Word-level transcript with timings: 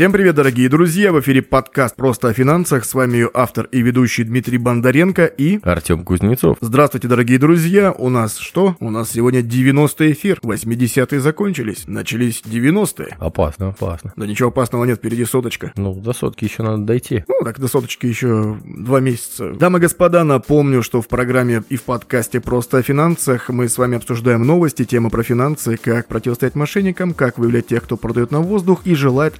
Всем 0.00 0.12
привет, 0.12 0.34
дорогие 0.34 0.70
друзья! 0.70 1.12
В 1.12 1.20
эфире 1.20 1.42
подкаст 1.42 1.94
«Просто 1.94 2.28
о 2.28 2.32
финансах». 2.32 2.86
С 2.86 2.94
вами 2.94 3.16
ее 3.18 3.30
автор 3.34 3.66
и 3.66 3.82
ведущий 3.82 4.24
Дмитрий 4.24 4.56
Бондаренко 4.56 5.26
и... 5.26 5.60
Артем 5.62 6.04
Кузнецов. 6.04 6.56
Здравствуйте, 6.62 7.06
дорогие 7.06 7.38
друзья! 7.38 7.92
У 7.92 8.08
нас 8.08 8.38
что? 8.38 8.76
У 8.80 8.88
нас 8.88 9.10
сегодня 9.10 9.40
90-й 9.40 10.12
эфир. 10.12 10.40
80-е 10.42 11.20
закончились. 11.20 11.84
Начались 11.86 12.40
90-е. 12.40 13.18
Опасно, 13.18 13.68
опасно. 13.68 14.14
Да 14.16 14.26
ничего 14.26 14.48
опасного 14.48 14.86
нет, 14.86 15.00
впереди 15.00 15.26
соточка. 15.26 15.74
Ну, 15.76 15.92
до 15.92 16.14
сотки 16.14 16.44
еще 16.44 16.62
надо 16.62 16.82
дойти. 16.84 17.24
Ну, 17.28 17.34
так 17.44 17.60
до 17.60 17.68
соточки 17.68 18.06
еще 18.06 18.58
два 18.64 19.00
месяца. 19.00 19.52
Дамы 19.52 19.80
и 19.80 19.82
господа, 19.82 20.24
напомню, 20.24 20.82
что 20.82 21.02
в 21.02 21.08
программе 21.08 21.62
и 21.68 21.76
в 21.76 21.82
подкасте 21.82 22.40
«Просто 22.40 22.78
о 22.78 22.82
финансах» 22.82 23.50
мы 23.50 23.68
с 23.68 23.76
вами 23.76 23.98
обсуждаем 23.98 24.46
новости, 24.46 24.86
темы 24.86 25.10
про 25.10 25.22
финансы, 25.22 25.76
как 25.76 26.08
противостоять 26.08 26.54
мошенникам, 26.54 27.12
как 27.12 27.36
выявлять 27.36 27.66
тех, 27.66 27.82
кто 27.82 27.98
продает 27.98 28.30
на 28.30 28.40
воздух 28.40 28.80
и 28.86 28.94
желает 28.94 29.34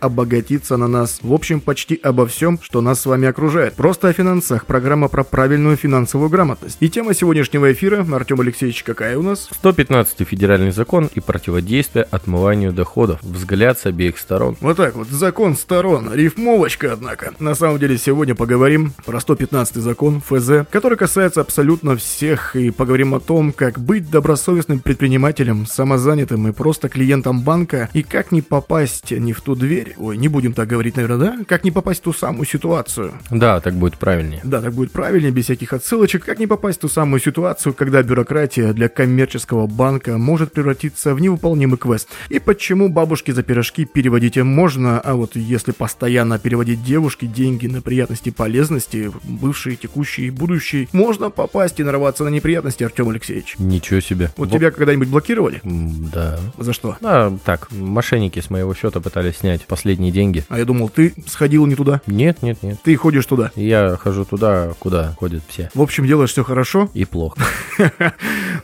обогатиться 0.50 0.77
на 0.77 0.88
нас. 0.88 1.20
В 1.22 1.32
общем, 1.32 1.60
почти 1.60 1.95
обо 2.02 2.27
всем, 2.27 2.59
что 2.62 2.80
нас 2.80 3.00
с 3.00 3.06
вами 3.06 3.28
окружает. 3.28 3.74
«Просто 3.74 4.09
о 4.09 4.12
финансах»– 4.12 4.66
программа 4.66 5.09
про 5.09 5.23
правильную 5.23 5.76
финансовую 5.76 6.28
грамотность. 6.28 6.76
И 6.80 6.88
тема 6.88 7.14
сегодняшнего 7.14 7.73
эфира, 7.73 8.04
Артем 8.12 8.40
Алексеевич, 8.40 8.82
какая 8.82 9.16
у 9.16 9.23
нас? 9.23 9.48
115 9.52 10.26
федеральный 10.26 10.73
закон 10.73 11.09
и 11.14 11.20
противодействие 11.20 12.04
отмыванию 12.10 12.73
доходов. 12.73 13.21
Взгляд 13.23 13.78
с 13.78 13.87
обеих 13.87 14.18
сторон. 14.18 14.56
Вот 14.60 14.76
так 14.76 14.96
вот, 14.96 15.09
закон 15.09 15.56
сторон. 15.56 16.12
Рифмовочка, 16.12 16.93
однако. 16.93 17.32
На 17.38 17.54
самом 17.54 17.78
деле, 17.78 17.96
сегодня 17.96 18.34
поговорим 18.34 18.93
про 19.06 19.21
115 19.21 19.76
закон 19.76 20.21
ФЗ, 20.21 20.66
который 20.71 20.98
касается 20.98 21.40
абсолютно 21.40 21.96
всех, 21.96 22.56
и 22.56 22.71
поговорим 22.71 23.15
о 23.15 23.21
том, 23.21 23.52
как 23.52 23.78
быть 23.78 24.10
добросовестным 24.10 24.80
предпринимателем, 24.80 25.66
самозанятым 25.66 26.48
и 26.48 26.52
просто 26.52 26.88
клиентом 26.88 27.43
банка, 27.43 27.88
и 27.93 28.02
как 28.02 28.32
не 28.32 28.43
попасть 28.43 29.12
не 29.12 29.32
в 29.32 29.40
ту 29.43 29.54
дверь, 29.54 29.95
ой, 29.98 30.16
не 30.16 30.28
будем 30.28 30.40
так 30.49 30.69
говорить, 30.69 30.96
наверное, 30.96 31.19
да? 31.19 31.45
Как 31.46 31.65
не 31.65 31.71
попасть 31.71 32.01
в 32.01 32.05
ту 32.05 32.13
самую 32.13 32.46
ситуацию. 32.46 33.13
Да, 33.30 33.60
так 33.60 33.74
будет 33.74 33.99
правильнее. 33.99 34.41
Да, 34.45 34.60
так 34.60 34.73
будет 34.73 34.93
правильнее, 34.93 35.30
без 35.30 35.45
всяких 35.45 35.73
отсылочек. 35.73 36.24
Как 36.24 36.38
не 36.38 36.46
попасть 36.46 36.79
в 36.79 36.83
ту 36.83 36.88
самую 36.88 37.21
ситуацию, 37.21 37.74
когда 37.74 38.02
бюрократия 38.02 38.73
для 38.73 38.88
коммерческого 38.88 39.66
банка 39.66 40.18
может 40.18 40.52
превратиться 40.52 41.15
в 41.15 41.21
невыполнимый 41.21 41.79
квест. 41.79 42.09
И 42.29 42.38
почему 42.38 42.88
бабушки 42.88 43.30
за 43.30 43.43
пирожки 43.43 43.85
переводить 43.85 44.37
можно, 44.37 45.01
а 45.01 45.15
вот 45.15 45.37
если 45.37 45.73
постоянно 45.73 46.38
переводить 46.38 46.83
девушке 46.85 47.27
деньги 47.27 47.66
на 47.66 47.83
приятности 47.83 48.29
и 48.29 48.33
полезности, 48.33 49.11
бывшие, 49.24 49.77
текущие 49.77 50.29
и 50.29 50.30
будущие, 50.30 50.88
можно 50.93 51.30
попасть 51.30 51.80
и 51.80 51.85
нарваться 51.85 52.24
на 52.24 52.29
неприятности, 52.29 52.85
Артем 52.85 53.09
Алексеевич. 53.09 53.57
Ничего 53.59 54.01
себе. 54.01 54.30
Вот 54.37 54.51
тебя 54.51 54.71
когда-нибудь 54.71 55.09
блокировали? 55.09 55.61
Да. 55.65 56.38
За 56.59 56.73
что? 56.73 56.96
А, 57.02 57.37
так, 57.45 57.71
мошенники 57.73 58.41
с 58.41 58.51
моего 58.51 58.74
счета 58.74 59.01
пытались 59.01 59.38
снять 59.38 59.63
последние 59.66 60.13
деньги. 60.13 60.20
А 60.49 60.59
я 60.59 60.65
думал, 60.65 60.88
ты 60.88 61.15
сходил 61.26 61.66
не 61.66 61.74
туда. 61.74 62.01
Нет, 62.07 62.43
нет, 62.43 62.63
нет. 62.63 62.79
Ты 62.82 62.96
ходишь 62.96 63.26
туда. 63.26 63.51
Я 63.57 63.96
хожу 63.96 64.25
туда, 64.25 64.72
куда 64.78 65.15
ходят 65.19 65.43
все. 65.49 65.71
В 65.75 65.82
общем, 65.82 66.06
делаешь 66.06 66.31
все 66.31 66.44
хорошо. 66.44 66.91
И 66.94 67.04
плохо. 67.04 67.41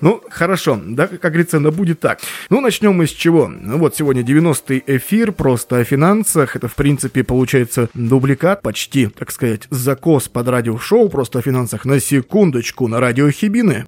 Ну, 0.03 0.21
хорошо, 0.29 0.79
да, 0.85 1.07
как 1.07 1.21
говорится, 1.23 1.59
да 1.59 1.71
будет 1.71 2.01
так. 2.01 2.21
Ну, 2.51 2.61
начнем 2.61 2.93
мы 2.93 3.07
с 3.07 3.11
чего? 3.11 3.49
Ну, 3.49 3.79
вот 3.79 3.97
сегодня 3.97 4.23
90-й 4.23 4.85
эфир, 4.87 5.33
просто 5.33 5.79
о 5.79 5.85
финансах. 5.85 6.55
Это, 6.55 6.69
в 6.69 6.75
принципе, 6.75 7.25
получается 7.25 7.89
дубликат, 7.95 8.61
почти, 8.61 9.07
так 9.07 9.31
сказать, 9.31 9.63
закос 9.71 10.29
под 10.29 10.49
радиошоу 10.49 11.09
«Просто 11.09 11.39
о 11.39 11.43
финансах» 11.43 11.87
на 11.87 11.99
секундочку 11.99 12.89
на 12.89 13.01
радио 13.01 13.31
Хибины. 13.31 13.87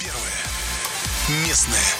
Первое. 0.00 1.46
Местное. 1.46 1.95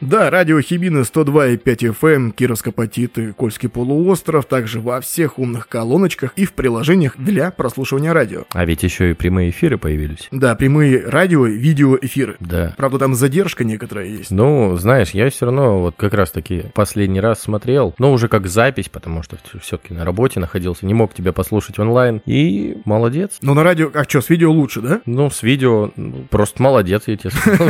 Да, 0.00 0.30
радио 0.30 0.60
Хибины 0.60 0.98
102,5 0.98 1.96
FM, 2.00 2.32
Кировско-Потиты, 2.32 3.32
Кольский 3.32 3.68
полуостров, 3.68 4.46
также 4.46 4.80
во 4.80 5.00
всех 5.00 5.40
умных 5.40 5.68
колоночках 5.68 6.32
и 6.36 6.44
в 6.44 6.52
приложениях 6.52 7.16
для 7.16 7.50
прослушивания 7.50 8.12
радио. 8.12 8.44
А 8.52 8.64
ведь 8.64 8.84
еще 8.84 9.10
и 9.10 9.14
прямые 9.14 9.50
эфиры 9.50 9.76
появились. 9.76 10.28
Да, 10.30 10.54
прямые 10.54 11.04
радио, 11.04 11.46
видеоэфиры. 11.46 12.36
Да. 12.38 12.74
Правда, 12.76 12.98
там 13.00 13.14
задержка 13.16 13.64
некоторая 13.64 14.06
есть. 14.06 14.30
Ну, 14.30 14.76
знаешь, 14.76 15.10
я 15.10 15.28
все 15.30 15.46
равно 15.46 15.80
вот 15.80 15.94
как 15.96 16.14
раз-таки 16.14 16.66
последний 16.74 17.20
раз 17.20 17.40
смотрел, 17.40 17.94
но 17.98 18.12
уже 18.12 18.28
как 18.28 18.46
запись, 18.46 18.88
потому 18.88 19.24
что 19.24 19.36
все-таки 19.60 19.94
на 19.94 20.04
работе 20.04 20.38
находился, 20.38 20.86
не 20.86 20.94
мог 20.94 21.12
тебя 21.12 21.32
послушать 21.32 21.80
онлайн. 21.80 22.22
И 22.24 22.76
молодец. 22.84 23.38
Но 23.42 23.54
на 23.54 23.64
радио, 23.64 23.90
а 23.92 24.04
что, 24.04 24.20
с 24.20 24.28
видео 24.28 24.52
лучше, 24.52 24.80
да? 24.80 25.00
Ну, 25.06 25.28
с 25.28 25.42
видео, 25.42 25.90
ну, 25.96 26.24
просто 26.30 26.62
молодец, 26.62 27.02
я 27.06 27.16
тебе 27.16 27.30
сказал. 27.30 27.68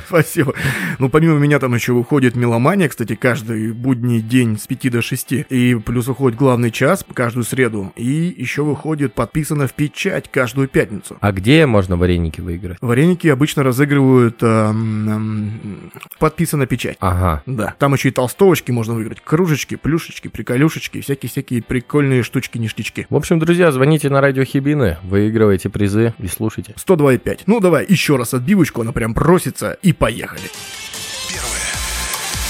Спасибо. 0.06 0.54
Ну, 1.00 1.08
помимо 1.08 1.38
меня 1.38 1.58
там 1.64 1.74
еще 1.74 1.94
выходит 1.94 2.36
меломания, 2.36 2.90
кстати, 2.90 3.14
каждый 3.14 3.72
будний 3.72 4.20
день 4.20 4.58
с 4.58 4.66
5 4.66 4.92
до 4.92 5.00
6. 5.00 5.32
И 5.48 5.74
плюс 5.76 6.06
выходит 6.08 6.38
главный 6.38 6.70
час 6.70 7.02
каждую 7.14 7.44
среду. 7.44 7.90
И 7.96 8.34
еще 8.36 8.64
выходит 8.64 9.14
подписано 9.14 9.66
в 9.66 9.72
печать 9.72 10.30
каждую 10.30 10.68
пятницу. 10.68 11.16
А 11.22 11.32
где 11.32 11.64
можно 11.64 11.96
вареники 11.96 12.42
выиграть? 12.42 12.76
Вареники 12.82 13.28
обычно 13.28 13.62
разыгрывают 13.62 14.42
эм, 14.42 15.08
эм, 15.08 15.92
подписано 16.18 16.66
печать. 16.66 16.98
Ага. 17.00 17.42
Да, 17.46 17.74
там 17.78 17.94
еще 17.94 18.10
и 18.10 18.12
толстовочки 18.12 18.70
можно 18.70 18.92
выиграть, 18.92 19.22
кружечки, 19.22 19.76
плюшечки, 19.76 20.28
приколюшечки, 20.28 21.00
всякие-всякие 21.00 21.62
прикольные 21.62 22.22
штучки-ништячки. 22.22 23.06
В 23.08 23.16
общем, 23.16 23.38
друзья, 23.38 23.72
звоните 23.72 24.10
на 24.10 24.20
радио 24.20 24.44
Хибины, 24.44 24.98
выигрывайте 25.02 25.70
призы 25.70 26.12
и 26.18 26.26
слушайте. 26.26 26.74
102,5. 26.76 27.44
Ну 27.46 27.60
давай 27.60 27.86
еще 27.88 28.16
раз 28.16 28.34
отбивочку, 28.34 28.82
она 28.82 28.92
прям 28.92 29.14
просится, 29.14 29.78
и 29.80 29.94
поехали. 29.94 30.50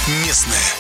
Местное. 0.07 0.74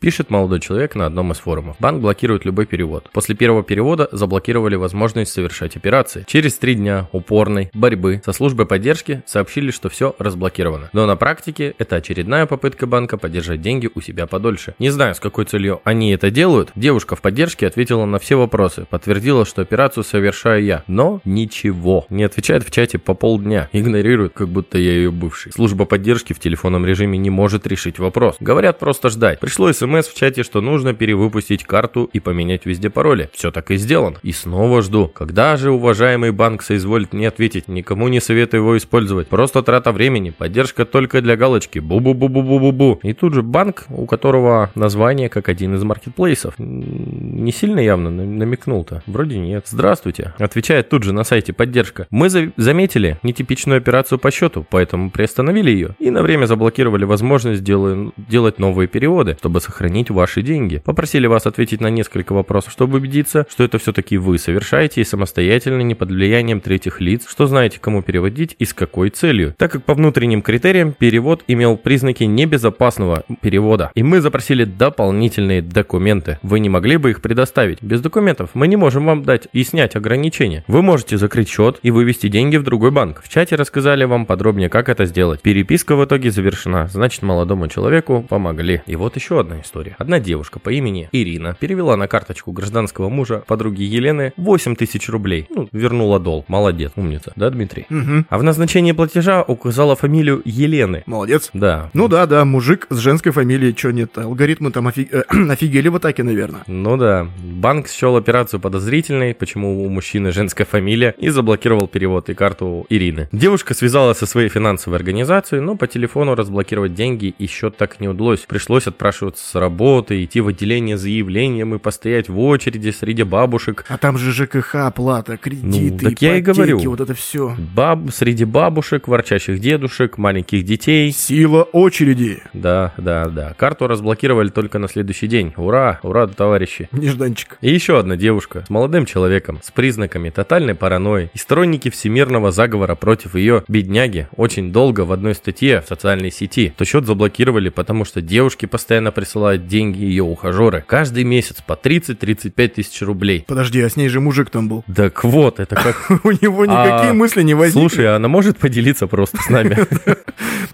Пишет 0.00 0.30
молодой 0.30 0.60
человек 0.60 0.94
на 0.94 1.06
одном 1.06 1.32
из 1.32 1.38
форумов. 1.38 1.76
Банк 1.80 2.00
блокирует 2.00 2.44
любой 2.44 2.66
перевод. 2.66 3.10
После 3.12 3.34
первого 3.34 3.64
перевода 3.64 4.08
заблокировали 4.12 4.76
возможность 4.76 5.32
совершать 5.32 5.76
операции. 5.76 6.24
Через 6.28 6.54
три 6.54 6.76
дня 6.76 7.08
упорной 7.10 7.70
борьбы 7.74 8.22
со 8.24 8.32
службой 8.32 8.66
поддержки 8.66 9.22
сообщили, 9.26 9.72
что 9.72 9.88
все 9.88 10.14
разблокировано. 10.18 10.90
Но 10.92 11.06
на 11.06 11.16
практике 11.16 11.74
это 11.78 11.96
очередная 11.96 12.46
попытка 12.46 12.86
банка 12.86 13.16
подержать 13.16 13.60
деньги 13.60 13.90
у 13.92 14.00
себя 14.00 14.26
подольше. 14.26 14.74
Не 14.78 14.90
знаю, 14.90 15.16
с 15.16 15.20
какой 15.20 15.46
целью 15.46 15.80
они 15.82 16.12
это 16.12 16.30
делают. 16.30 16.70
Девушка 16.76 17.16
в 17.16 17.20
поддержке 17.20 17.66
ответила 17.66 18.04
на 18.04 18.20
все 18.20 18.36
вопросы, 18.36 18.86
подтвердила, 18.88 19.44
что 19.44 19.62
операцию 19.62 20.04
совершаю 20.04 20.64
я. 20.64 20.84
Но 20.86 21.20
ничего. 21.24 22.06
Не 22.08 22.22
отвечает 22.22 22.64
в 22.64 22.70
чате 22.70 22.98
по 22.98 23.14
полдня. 23.14 23.68
Игнорирует, 23.72 24.32
как 24.32 24.48
будто 24.48 24.78
я 24.78 24.92
ее 24.92 25.10
бывший. 25.10 25.52
Служба 25.52 25.86
поддержки 25.86 26.32
в 26.32 26.38
телефонном 26.38 26.86
режиме 26.86 27.18
не 27.18 27.30
может 27.30 27.66
решить 27.66 27.98
вопрос. 27.98 28.36
Говорят 28.38 28.78
просто 28.78 29.08
ждать. 29.08 29.40
Пришло 29.40 29.70
в 29.88 30.14
чате, 30.14 30.42
что 30.42 30.60
нужно 30.60 30.92
перевыпустить 30.94 31.64
карту 31.64 32.08
и 32.12 32.20
поменять 32.20 32.66
везде 32.66 32.90
пароли. 32.90 33.30
Все 33.32 33.50
так 33.50 33.70
и 33.70 33.76
сделано. 33.76 34.16
И 34.22 34.32
снова 34.32 34.82
жду. 34.82 35.08
Когда 35.08 35.56
же 35.56 35.70
уважаемый 35.70 36.30
банк 36.32 36.62
соизволит 36.62 37.12
мне 37.12 37.28
ответить? 37.28 37.68
Никому 37.68 38.08
не 38.08 38.20
советую 38.20 38.62
его 38.62 38.76
использовать. 38.76 39.28
Просто 39.28 39.62
трата 39.62 39.92
времени. 39.92 40.30
Поддержка 40.30 40.84
только 40.84 41.20
для 41.22 41.36
галочки. 41.36 41.78
Бу-бу-бу-бу-бу-бу-бу. 41.78 43.00
И 43.02 43.12
тут 43.14 43.34
же 43.34 43.42
банк, 43.42 43.86
у 43.88 44.06
которого 44.06 44.70
название 44.74 45.28
как 45.28 45.48
один 45.48 45.74
из 45.74 45.82
маркетплейсов. 45.84 46.54
Не 46.58 47.52
сильно 47.52 47.80
явно 47.80 48.10
на- 48.10 48.24
намекнул-то. 48.24 49.02
Вроде 49.06 49.38
нет. 49.38 49.64
Здравствуйте. 49.68 50.34
Отвечает 50.38 50.88
тут 50.88 51.02
же 51.02 51.12
на 51.12 51.24
сайте 51.24 51.52
поддержка. 51.52 52.06
Мы 52.10 52.28
за- 52.28 52.52
заметили 52.56 53.18
нетипичную 53.22 53.78
операцию 53.78 54.18
по 54.18 54.30
счету, 54.30 54.66
поэтому 54.68 55.10
приостановили 55.10 55.70
ее 55.70 55.96
и 55.98 56.10
на 56.10 56.22
время 56.22 56.46
заблокировали 56.46 57.04
возможность 57.04 57.62
дела- 57.62 58.12
делать 58.16 58.58
новые 58.58 58.88
переводы, 58.88 59.36
чтобы 59.38 59.60
сохранить 59.60 59.77
ваши 60.10 60.42
деньги. 60.42 60.82
Попросили 60.84 61.26
вас 61.26 61.46
ответить 61.46 61.80
на 61.80 61.88
несколько 61.88 62.32
вопросов, 62.32 62.72
чтобы 62.72 62.98
убедиться, 62.98 63.46
что 63.50 63.64
это 63.64 63.78
все-таки 63.78 64.18
вы 64.18 64.38
совершаете 64.38 65.00
и 65.00 65.04
самостоятельно, 65.04 65.82
не 65.82 65.94
под 65.94 66.10
влиянием 66.10 66.60
третьих 66.60 67.00
лиц, 67.00 67.26
что 67.28 67.46
знаете, 67.46 67.78
кому 67.80 68.02
переводить 68.02 68.56
и 68.58 68.64
с 68.64 68.74
какой 68.74 69.10
целью. 69.10 69.54
Так 69.56 69.72
как 69.72 69.84
по 69.84 69.94
внутренним 69.94 70.42
критериям 70.42 70.92
перевод 70.92 71.44
имел 71.46 71.76
признаки 71.76 72.24
небезопасного 72.24 73.24
перевода, 73.40 73.90
и 73.94 74.02
мы 74.02 74.20
запросили 74.20 74.64
дополнительные 74.64 75.62
документы. 75.62 76.38
Вы 76.42 76.60
не 76.60 76.68
могли 76.68 76.96
бы 76.96 77.10
их 77.10 77.22
предоставить? 77.22 77.82
Без 77.82 78.00
документов 78.00 78.50
мы 78.54 78.68
не 78.68 78.76
можем 78.76 79.06
вам 79.06 79.22
дать 79.22 79.48
и 79.52 79.62
снять 79.64 79.96
ограничения. 79.96 80.64
Вы 80.66 80.82
можете 80.82 81.16
закрыть 81.16 81.48
счет 81.48 81.78
и 81.82 81.90
вывести 81.90 82.28
деньги 82.28 82.56
в 82.56 82.62
другой 82.62 82.90
банк. 82.90 83.22
В 83.22 83.28
чате 83.28 83.56
рассказали 83.56 84.04
вам 84.04 84.26
подробнее, 84.26 84.68
как 84.68 84.88
это 84.88 85.04
сделать. 85.04 85.40
Переписка 85.42 85.96
в 85.96 86.04
итоге 86.04 86.30
завершена, 86.30 86.88
значит 86.88 87.22
молодому 87.22 87.68
человеку 87.68 88.24
помогли. 88.28 88.82
И 88.86 88.96
вот 88.96 89.16
еще 89.16 89.40
одна 89.40 89.60
история. 89.60 89.67
Одна 89.98 90.20
девушка 90.20 90.58
по 90.58 90.70
имени 90.70 91.08
Ирина 91.12 91.56
перевела 91.58 91.96
на 91.96 92.08
карточку 92.08 92.52
гражданского 92.52 93.08
мужа 93.08 93.42
подруги 93.46 93.82
Елены 93.82 94.32
8 94.36 94.76
тысяч 94.76 95.08
рублей. 95.08 95.46
Ну, 95.50 95.68
вернула 95.72 96.18
долг. 96.18 96.48
Молодец, 96.48 96.92
умница. 96.96 97.32
Да, 97.36 97.50
Дмитрий? 97.50 97.86
Угу. 97.90 98.26
А 98.28 98.38
в 98.38 98.42
назначении 98.42 98.92
платежа 98.92 99.42
указала 99.42 99.96
фамилию 99.96 100.42
Елены. 100.44 101.02
Молодец. 101.06 101.50
Да. 101.52 101.90
Ну 101.92 102.08
да, 102.08 102.26
да, 102.26 102.44
мужик 102.44 102.86
с 102.90 102.98
женской 102.98 103.32
фамилией, 103.32 103.74
что 103.76 103.92
нет, 103.92 104.16
алгоритмы 104.16 104.70
там 104.70 104.88
офи- 104.88 105.08
э, 105.10 105.22
офигели 105.50 105.88
в 105.88 105.96
атаке, 105.96 106.22
наверное. 106.22 106.62
Ну 106.66 106.96
да. 106.96 107.26
Банк 107.42 107.88
счел 107.88 108.16
операцию 108.16 108.60
подозрительной, 108.60 109.34
почему 109.34 109.84
у 109.84 109.88
мужчины 109.88 110.32
женская 110.32 110.64
фамилия, 110.64 111.14
и 111.18 111.28
заблокировал 111.28 111.88
перевод 111.88 112.28
и 112.30 112.34
карту 112.34 112.86
Ирины. 112.88 113.28
Девушка 113.32 113.74
связалась 113.74 114.18
со 114.18 114.26
своей 114.26 114.48
финансовой 114.48 114.98
организацией, 114.98 115.60
но 115.60 115.76
по 115.76 115.86
телефону 115.86 116.34
разблокировать 116.34 116.94
деньги 116.94 117.34
и 117.38 117.46
счет 117.46 117.76
так 117.76 118.00
не 118.00 118.08
удалось. 118.08 118.40
Пришлось 118.40 118.86
отпрашиваться 118.86 119.57
работы, 119.60 120.24
идти 120.24 120.40
в 120.40 120.48
отделение 120.48 120.96
с 120.96 121.00
заявлением 121.00 121.74
и 121.74 121.78
постоять 121.78 122.28
в 122.28 122.38
очереди 122.38 122.90
среди 122.90 123.22
бабушек. 123.22 123.84
А 123.88 123.98
там 123.98 124.18
же 124.18 124.32
ЖКХ, 124.32 124.74
оплата, 124.76 125.36
кредиты, 125.36 126.04
Ну, 126.04 126.10
так 126.10 126.22
я 126.22 126.36
и 126.36 126.40
ипотеки, 126.40 126.56
говорю. 126.70 126.90
вот 126.90 127.00
это 127.00 127.14
все. 127.14 127.54
Баб, 127.74 128.10
среди 128.12 128.44
бабушек, 128.44 129.08
ворчащих 129.08 129.60
дедушек, 129.60 130.18
маленьких 130.18 130.64
детей. 130.64 131.10
Сила 131.12 131.62
очереди. 131.62 132.42
Да, 132.52 132.92
да, 132.96 133.26
да. 133.28 133.54
Карту 133.58 133.86
разблокировали 133.86 134.48
только 134.48 134.78
на 134.78 134.88
следующий 134.88 135.26
день. 135.26 135.52
Ура, 135.56 135.98
ура, 136.02 136.26
товарищи. 136.26 136.88
Нежданчик. 136.92 137.58
И 137.60 137.72
еще 137.72 137.98
одна 137.98 138.16
девушка 138.16 138.64
с 138.66 138.70
молодым 138.70 139.06
человеком, 139.06 139.60
с 139.62 139.70
признаками 139.70 140.30
тотальной 140.30 140.74
паранойи. 140.74 141.30
И 141.34 141.38
сторонники 141.38 141.90
всемирного 141.90 142.52
заговора 142.52 142.94
против 142.94 143.34
ее 143.34 143.64
бедняги 143.68 144.28
очень 144.36 144.72
долго 144.72 145.02
в 145.02 145.12
одной 145.12 145.34
статье 145.34 145.80
в 145.82 145.88
социальной 145.88 146.30
сети. 146.30 146.72
То 146.76 146.84
счет 146.84 147.06
заблокировали, 147.06 147.68
потому 147.68 148.04
что 148.04 148.20
девушки 148.20 148.66
постоянно 148.66 149.12
присылают 149.48 149.66
деньги 149.66 149.98
ее 150.04 150.22
ухажеры. 150.24 150.84
Каждый 150.86 151.24
месяц 151.24 151.62
по 151.66 151.72
30-35 151.72 152.68
тысяч 152.68 153.02
рублей. 153.02 153.44
Подожди, 153.46 153.80
а 153.80 153.88
с 153.88 153.96
ней 153.96 154.08
же 154.08 154.20
мужик 154.20 154.50
там 154.50 154.68
был. 154.68 154.84
Так 154.94 155.24
вот, 155.24 155.60
это 155.60 155.76
как... 155.76 155.96
У 156.24 156.30
него 156.30 156.66
никакие 156.66 157.10
А, 157.10 157.14
мысли 157.14 157.42
не 157.42 157.54
возникли. 157.54 157.88
Слушай, 157.88 158.06
а 158.06 158.16
она 158.16 158.28
может 158.28 158.58
поделиться 158.58 159.06
просто 159.06 159.38
с 159.40 159.48
нами? 159.48 159.78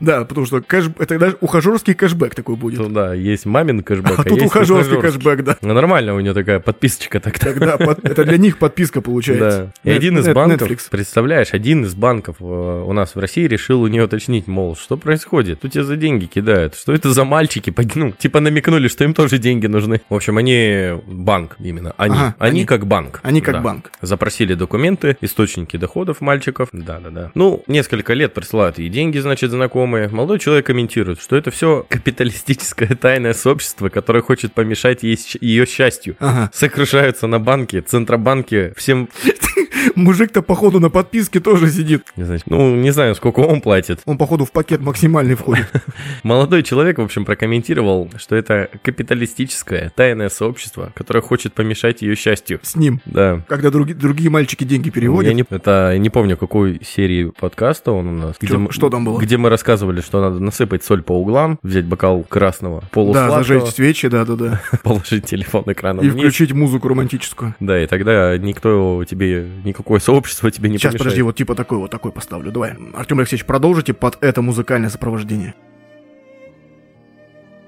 Да, 0.00 0.24
потому 0.24 0.44
что 0.46 0.58
это 0.58 1.18
даже 1.18 1.36
ухажерский 1.40 1.94
кэшбэк 1.94 2.34
такой 2.34 2.56
будет. 2.56 2.80
Ну 2.80 2.88
да, 2.88 3.14
есть 3.14 3.46
мамин 3.46 3.82
кэшбэк, 3.82 4.18
А 4.18 4.22
а 4.22 4.24
тут 4.24 4.42
ухажерский 4.42 5.00
кэшбэк, 5.00 5.44
да. 5.44 5.56
Ну 5.62 5.72
нормально, 5.72 6.14
у 6.14 6.20
нее 6.20 6.34
такая 6.34 6.58
подписочка 6.58 7.20
тогда. 7.20 7.38
Тогда 7.52 7.96
это 8.02 8.24
для 8.24 8.36
них 8.36 8.58
подписка 8.58 9.00
получается. 9.00 9.72
Да. 9.82 9.90
И 9.90 9.94
один 9.94 10.18
из 10.18 10.28
банков, 10.28 10.68
представляешь, 10.90 11.52
один 11.52 11.84
из 11.84 11.94
банков 11.94 12.36
э, 12.40 12.44
у 12.44 12.92
нас 12.92 13.14
в 13.14 13.18
России 13.18 13.46
решил 13.46 13.82
у 13.82 13.86
нее 13.86 14.04
уточнить, 14.04 14.46
мол, 14.46 14.76
что 14.76 14.96
происходит? 14.96 15.60
Тут 15.60 15.72
тебе 15.72 15.84
за 15.84 15.96
деньги 15.96 16.26
кидают. 16.26 16.74
Что 16.74 16.92
это 16.92 17.12
за 17.12 17.24
мальчики? 17.24 17.72
Ну, 17.94 18.10
типа 18.10 18.40
намекнули, 18.64 18.88
что 18.88 19.04
им 19.04 19.14
тоже 19.14 19.38
деньги 19.38 19.66
нужны. 19.66 20.00
В 20.08 20.14
общем, 20.14 20.38
они 20.38 21.00
банк 21.06 21.56
именно. 21.58 21.94
Они. 21.96 22.14
Ага, 22.16 22.34
они, 22.38 22.58
они. 22.60 22.64
как 22.66 22.86
банк. 22.86 23.20
Они 23.22 23.40
как 23.40 23.56
Да. 23.56 23.60
банк. 23.60 23.90
Запросили 24.00 24.54
документы, 24.54 25.16
источники 25.20 25.76
доходов 25.76 26.20
мальчиков. 26.20 26.68
Да-да-да. 26.72 27.30
Ну, 27.34 27.62
несколько 27.66 28.14
лет 28.14 28.34
присылают 28.34 28.78
ей 28.78 28.88
деньги, 28.88 29.18
значит, 29.18 29.50
знакомые. 29.50 30.08
Молодой 30.08 30.38
человек 30.38 30.66
комментирует, 30.66 31.20
что 31.20 31.36
это 31.36 31.50
все 31.50 31.84
капиталистическое 31.88 32.88
тайное 33.00 33.34
сообщество, 33.34 33.88
которое 33.88 34.22
хочет 34.22 34.52
помешать 34.52 35.02
ей 35.02 35.18
ее 35.40 35.66
счастью. 35.66 36.16
Ага. 36.20 36.50
Сокрушаются 36.52 37.26
на 37.26 37.38
банке, 37.38 37.80
центробанке, 37.82 38.72
всем, 38.76 39.08
Мужик-то, 39.94 40.42
походу, 40.42 40.80
на 40.80 40.90
подписке 40.90 41.40
тоже 41.40 41.70
сидит. 41.70 42.04
не 42.16 42.24
знаю, 42.24 42.40
ну, 42.46 42.74
не 42.74 42.90
знаю, 42.90 43.14
сколько 43.14 43.40
он 43.40 43.60
платит. 43.60 44.00
Он, 44.06 44.18
походу, 44.18 44.44
в 44.44 44.52
пакет 44.52 44.80
максимальный 44.80 45.34
входит. 45.34 45.70
Молодой 46.22 46.62
человек, 46.62 46.98
в 46.98 47.02
общем, 47.02 47.24
прокомментировал, 47.24 48.10
что 48.16 48.34
это 48.34 48.53
капиталистическое 48.82 49.92
тайное 49.94 50.28
сообщество, 50.28 50.92
которое 50.94 51.20
хочет 51.20 51.52
помешать 51.52 52.02
ее 52.02 52.16
счастью. 52.16 52.60
С 52.62 52.74
ним. 52.76 53.00
Да. 53.04 53.42
Когда 53.48 53.68
други- 53.68 53.94
другие 53.94 54.30
мальчики 54.30 54.64
деньги 54.64 54.88
Я 54.88 54.92
переводят. 54.92 55.34
не, 55.34 55.44
это, 55.48 55.90
я 55.92 55.98
не 55.98 56.10
помню, 56.10 56.36
какой 56.36 56.80
серии 56.84 57.30
подкаста 57.38 57.92
он 57.92 58.06
у 58.08 58.12
нас. 58.12 58.36
Чё- 58.40 58.58
мы- 58.58 58.72
что 58.72 58.90
там 58.90 59.04
было? 59.04 59.18
Где 59.20 59.36
мы 59.36 59.48
рассказывали, 59.50 60.00
что 60.00 60.20
надо 60.20 60.40
насыпать 60.40 60.84
соль 60.84 61.02
по 61.02 61.12
углам, 61.12 61.58
взять 61.62 61.84
бокал 61.86 62.22
красного, 62.24 62.80
Да, 62.82 62.88
полусладкого, 62.90 63.38
зажечь 63.44 63.74
свечи, 63.74 64.08
да-да-да. 64.08 64.60
положить 64.82 65.24
телефон 65.26 65.64
экраном 65.66 66.04
И 66.04 66.08
вниз. 66.08 66.22
включить 66.22 66.52
музыку 66.52 66.88
романтическую. 66.88 67.54
Да, 67.60 67.82
и 67.82 67.86
тогда 67.86 68.36
никто 68.38 69.04
тебе, 69.08 69.48
никакое 69.64 70.00
сообщество 70.00 70.50
тебе 70.50 70.68
не 70.70 70.78
Сейчас, 70.78 70.92
помешает. 70.92 70.98
подожди, 71.04 71.22
вот 71.22 71.36
типа 71.36 71.54
такой 71.54 71.78
вот 71.78 71.90
такой 71.90 72.12
поставлю. 72.12 72.50
Давай. 72.52 72.74
Артем 72.94 73.18
Алексеевич, 73.18 73.46
продолжите 73.46 73.92
под 73.94 74.18
это 74.22 74.42
музыкальное 74.42 74.90
сопровождение. 74.90 75.54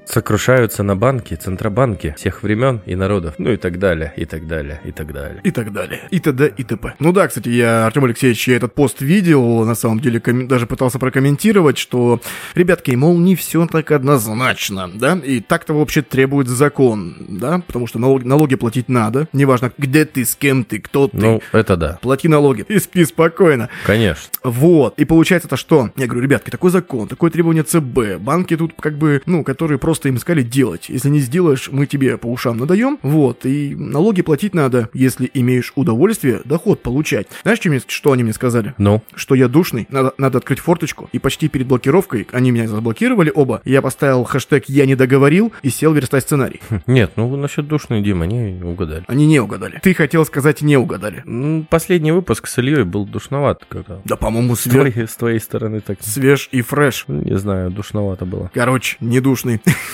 Сокрушаются 0.08 0.82
на 0.84 0.94
банки, 0.94 1.34
центробанки 1.34 2.14
всех 2.16 2.42
времен 2.44 2.80
и 2.86 2.94
народов, 2.94 3.34
ну 3.38 3.50
и 3.52 3.56
так 3.56 3.78
далее, 3.78 4.12
и 4.16 4.24
так 4.24 4.46
далее, 4.46 4.80
и 4.84 4.92
так 4.92 5.12
далее. 5.12 5.40
И 5.42 5.50
так 5.50 5.72
далее. 5.72 6.00
И 6.10 6.20
т.д. 6.20 6.52
и 6.56 6.62
т.п. 6.62 6.94
Ну 7.00 7.12
да, 7.12 7.26
кстати, 7.26 7.48
я, 7.48 7.86
Артем 7.86 8.04
Алексеевич, 8.04 8.46
я 8.46 8.56
этот 8.56 8.72
пост 8.74 9.00
видел, 9.00 9.64
на 9.64 9.74
самом 9.74 9.98
деле, 9.98 10.20
коммен- 10.20 10.46
даже 10.46 10.66
пытался 10.66 11.00
прокомментировать, 11.00 11.76
что, 11.76 12.20
ребятки, 12.54 12.92
мол, 12.92 13.18
не 13.18 13.34
все 13.34 13.66
так 13.66 13.90
однозначно, 13.90 14.88
да, 14.94 15.18
и 15.22 15.40
так-то 15.40 15.74
вообще 15.74 16.02
требует 16.02 16.46
закон, 16.46 17.16
да, 17.28 17.62
потому 17.66 17.88
что 17.88 17.98
налоги, 17.98 18.24
налоги 18.26 18.54
платить 18.54 18.88
надо, 18.88 19.26
неважно, 19.32 19.72
где 19.76 20.04
ты, 20.04 20.24
с 20.24 20.36
кем 20.36 20.62
ты, 20.64 20.78
кто 20.78 21.08
ты. 21.08 21.16
Ну, 21.16 21.42
это 21.52 21.76
да, 21.76 21.98
Плати 22.00 22.28
налоги 22.28 22.64
и 22.68 22.78
спи 22.78 23.04
спокойно. 23.04 23.68
конечно. 23.84 24.30
Вот. 24.44 24.98
И 24.98 25.04
получается 25.04 25.48
это 25.48 25.56
что? 25.56 25.90
Я 25.96 26.06
говорю, 26.06 26.22
ребятки, 26.22 26.50
такой 26.50 26.70
закон, 26.70 27.08
такое 27.08 27.30
требование 27.32 27.64
ЦБ. 27.64 28.20
Банки 28.20 28.56
тут 28.56 28.74
как 28.78 28.96
бы, 28.96 29.20
ну, 29.26 29.42
которые 29.42 29.78
просто 29.78 29.95
им 30.04 30.18
сказали 30.18 30.42
делать. 30.42 30.88
Если 30.88 31.08
не 31.08 31.20
сделаешь, 31.20 31.68
мы 31.72 31.86
тебе 31.86 32.16
по 32.18 32.26
ушам 32.26 32.58
надаем. 32.58 32.98
Вот. 33.02 33.46
И 33.46 33.74
налоги 33.74 34.22
платить 34.22 34.54
надо, 34.54 34.88
если 34.92 35.30
имеешь 35.34 35.72
удовольствие, 35.76 36.40
доход 36.44 36.82
получать. 36.82 37.26
Знаешь, 37.42 37.58
чем 37.60 37.72
мне- 37.72 37.82
что 37.86 38.12
они 38.12 38.22
мне 38.24 38.32
сказали? 38.32 38.74
Ну, 38.78 39.02
Что 39.14 39.34
я 39.34 39.48
душный, 39.48 39.86
надо, 39.90 40.12
надо 40.18 40.38
открыть 40.38 40.58
форточку. 40.60 41.08
И 41.12 41.18
почти 41.18 41.48
перед 41.48 41.66
блокировкой, 41.66 42.26
они 42.32 42.50
меня 42.50 42.68
заблокировали 42.68 43.32
оба, 43.34 43.62
я 43.64 43.82
поставил 43.82 44.24
хэштег 44.24 44.64
«Я 44.68 44.86
не 44.86 44.94
договорил» 44.94 45.52
и 45.62 45.70
сел 45.70 45.92
верстать 45.92 46.24
сценарий. 46.24 46.60
нет, 46.86 47.12
ну 47.16 47.34
насчет 47.36 47.66
душной 47.66 48.02
Дима, 48.02 48.24
они 48.24 48.60
угадали. 48.62 49.04
Они 49.08 49.26
не 49.26 49.40
угадали. 49.40 49.80
Ты 49.82 49.94
хотел 49.94 50.24
сказать 50.24 50.60
«не 50.62 50.76
угадали». 50.76 51.24
Последний 51.70 52.12
выпуск 52.12 52.46
с 52.46 52.58
Ильей 52.58 52.84
был 52.84 53.06
душноват 53.06 53.64
когда. 53.68 54.00
Да, 54.04 54.16
по-моему, 54.16 54.56
свеж, 54.56 55.10
с 55.10 55.16
твоей 55.16 55.40
стороны 55.40 55.80
так, 55.80 55.98
свеж 56.02 56.48
и 56.52 56.60
фреш. 56.62 57.04
не 57.08 57.38
знаю, 57.38 57.70
душновато 57.70 58.24
было. 58.26 58.50
Короче, 58.54 58.96
недушный. 59.00 59.60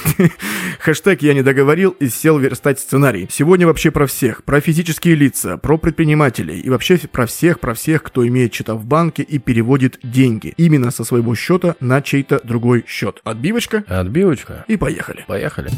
Хэштег 0.80 1.22
«Я 1.22 1.34
не 1.34 1.42
договорил» 1.42 1.90
и 1.90 2.08
сел 2.08 2.38
верстать 2.38 2.78
сценарий. 2.78 3.28
Сегодня 3.30 3.66
вообще 3.66 3.90
про 3.90 4.06
всех. 4.06 4.44
Про 4.44 4.60
физические 4.60 5.14
лица, 5.14 5.56
про 5.56 5.78
предпринимателей 5.78 6.60
и 6.60 6.70
вообще 6.70 6.98
про 6.98 7.26
всех, 7.26 7.60
про 7.60 7.74
всех, 7.74 8.02
кто 8.02 8.26
имеет 8.26 8.54
счета 8.54 8.74
в 8.74 8.84
банке 8.84 9.22
и 9.22 9.38
переводит 9.38 9.98
деньги. 10.02 10.54
Именно 10.56 10.90
со 10.90 11.04
своего 11.04 11.34
счета 11.34 11.76
на 11.80 12.02
чей-то 12.02 12.40
другой 12.44 12.84
счет. 12.86 13.20
Отбивочка 13.24 13.84
Отбивочка. 13.88 14.64
и 14.68 14.76
поехали. 14.76 15.24
Поехали. 15.26 15.70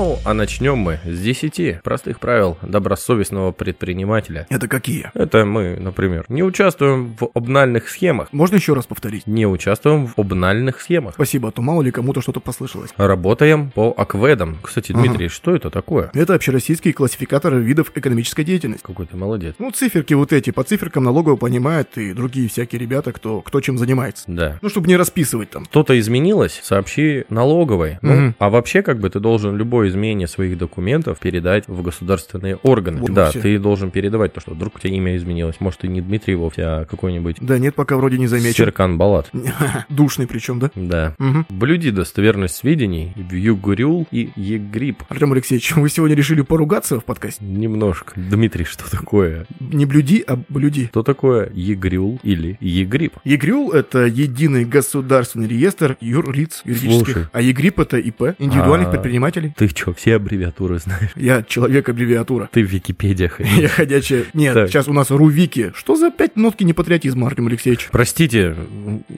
Ну, 0.00 0.18
а 0.24 0.32
начнем 0.32 0.78
мы 0.78 0.98
с 1.04 1.20
10 1.20 1.82
простых 1.82 2.20
правил 2.20 2.56
добросовестного 2.62 3.52
предпринимателя. 3.52 4.46
Это 4.48 4.66
какие? 4.66 5.10
Это 5.12 5.44
мы, 5.44 5.76
например, 5.78 6.24
не 6.30 6.42
участвуем 6.42 7.14
в 7.20 7.28
обнальных 7.34 7.86
схемах. 7.90 8.28
Можно 8.32 8.56
еще 8.56 8.72
раз 8.72 8.86
повторить? 8.86 9.26
Не 9.26 9.44
участвуем 9.46 10.06
в 10.06 10.14
обнальных 10.18 10.80
схемах. 10.80 11.12
Спасибо, 11.16 11.48
а 11.48 11.52
то 11.52 11.60
мало 11.60 11.82
ли 11.82 11.90
кому-то 11.90 12.22
что-то 12.22 12.40
послышалось. 12.40 12.88
Работаем 12.96 13.70
по 13.72 13.92
акведам. 13.94 14.56
Кстати, 14.62 14.92
Ага. 14.92 15.02
Дмитрий, 15.02 15.28
что 15.28 15.54
это 15.54 15.68
такое? 15.68 16.10
Это 16.14 16.34
общероссийские 16.34 16.94
классификаторы 16.94 17.60
видов 17.60 17.92
экономической 17.94 18.42
деятельности. 18.44 18.82
Какой 18.86 19.04
ты 19.04 19.18
молодец. 19.18 19.54
Ну, 19.58 19.70
циферки 19.70 20.14
вот 20.14 20.32
эти, 20.32 20.48
по 20.48 20.62
циферкам 20.64 21.04
налогового 21.04 21.36
понимают 21.36 21.98
и 21.98 22.14
другие 22.14 22.48
всякие 22.48 22.80
ребята, 22.80 23.12
кто, 23.12 23.42
кто 23.42 23.60
чем 23.60 23.76
занимается. 23.76 24.24
Да. 24.28 24.58
Ну, 24.62 24.70
чтобы 24.70 24.88
не 24.88 24.96
расписывать 24.96 25.50
там. 25.50 25.66
Что-то 25.66 26.00
изменилось, 26.00 26.58
сообщи 26.62 27.24
налоговой. 27.28 27.98
Ну, 28.00 28.12
Мгм. 28.14 28.34
а 28.38 28.48
вообще, 28.48 28.80
как 28.80 28.98
бы 28.98 29.10
ты 29.10 29.20
должен 29.20 29.56
любое 29.58 29.89
изменение 29.90 30.26
своих 30.26 30.56
документов 30.58 31.18
передать 31.18 31.68
в 31.68 31.82
государственные 31.82 32.56
органы. 32.56 33.00
Вот 33.00 33.12
да, 33.12 33.30
ты 33.30 33.58
должен 33.58 33.90
передавать, 33.90 34.32
то 34.32 34.40
что 34.40 34.52
вдруг 34.52 34.76
у 34.76 34.78
тебя 34.78 34.94
имя 34.94 35.16
изменилось. 35.16 35.56
Может, 35.60 35.84
и 35.84 35.88
не 35.88 36.00
Дмитрий 36.00 36.34
вовсе, 36.34 36.62
а 36.64 36.84
какой-нибудь 36.84 37.36
Да 37.40 37.58
нет, 37.58 37.74
пока 37.74 37.96
вроде 37.96 38.18
не 38.18 38.26
замечен. 38.26 38.54
Серкан 38.54 38.98
Балат. 38.98 39.30
Душный 39.88 40.26
причем, 40.26 40.58
да? 40.58 40.70
Да. 40.74 41.14
Угу. 41.18 41.46
Блюди 41.50 41.90
достоверность 41.90 42.56
сведений 42.56 43.12
в 43.16 43.32
ЕГРЮЛ 43.34 44.06
и 44.10 44.30
ЕГРИП. 44.36 45.02
Артем 45.08 45.32
Алексеевич, 45.32 45.74
вы 45.76 45.88
сегодня 45.90 46.16
решили 46.16 46.42
поругаться 46.42 46.98
в 47.00 47.04
подкасте? 47.04 47.44
Немножко. 47.44 48.12
Дмитрий, 48.16 48.64
что 48.64 48.90
такое? 48.90 49.46
Не 49.60 49.86
блюди, 49.86 50.24
а 50.26 50.38
блюди. 50.48 50.86
Что 50.86 51.02
такое 51.02 51.50
ЕГРЮЛ 51.54 52.18
или 52.22 52.56
ЕГРИП? 52.60 53.14
ЕГРЮЛ– 53.24 53.70
это 53.72 54.06
единый 54.06 54.64
государственный 54.64 55.48
реестр 55.48 55.96
юрлиц 56.00 56.62
юридических, 56.64 57.12
Слушай. 57.14 57.26
а 57.32 57.40
ЕГРИП– 57.40 57.80
это 57.80 57.98
ИП, 57.98 58.22
индивидуальных 58.38 58.88
А. 58.88 58.90
предпринимателей. 58.92 59.52
Ты 59.56 59.66
что, 59.80 59.92
все 59.94 60.16
аббревиатуры 60.16 60.78
знаешь. 60.78 61.10
Я 61.16 61.42
человек-аббревиатура. 61.42 62.48
Ты 62.52 62.62
в 62.62 62.70
Википедиях. 62.70 63.40
Я 63.60 63.68
ходячая... 63.68 64.24
Нет, 64.34 64.54
Так. 64.54 64.68
сейчас 64.68 64.88
у 64.88 64.92
нас 64.92 65.10
Рувики. 65.10 65.72
Что 65.74 65.96
за 65.96 66.10
пять 66.10 66.36
нотки 66.36 66.64
непатриотизма, 66.64 67.26
Артем 67.26 67.46
Алексеевич? 67.46 67.88
Простите, 67.90 68.54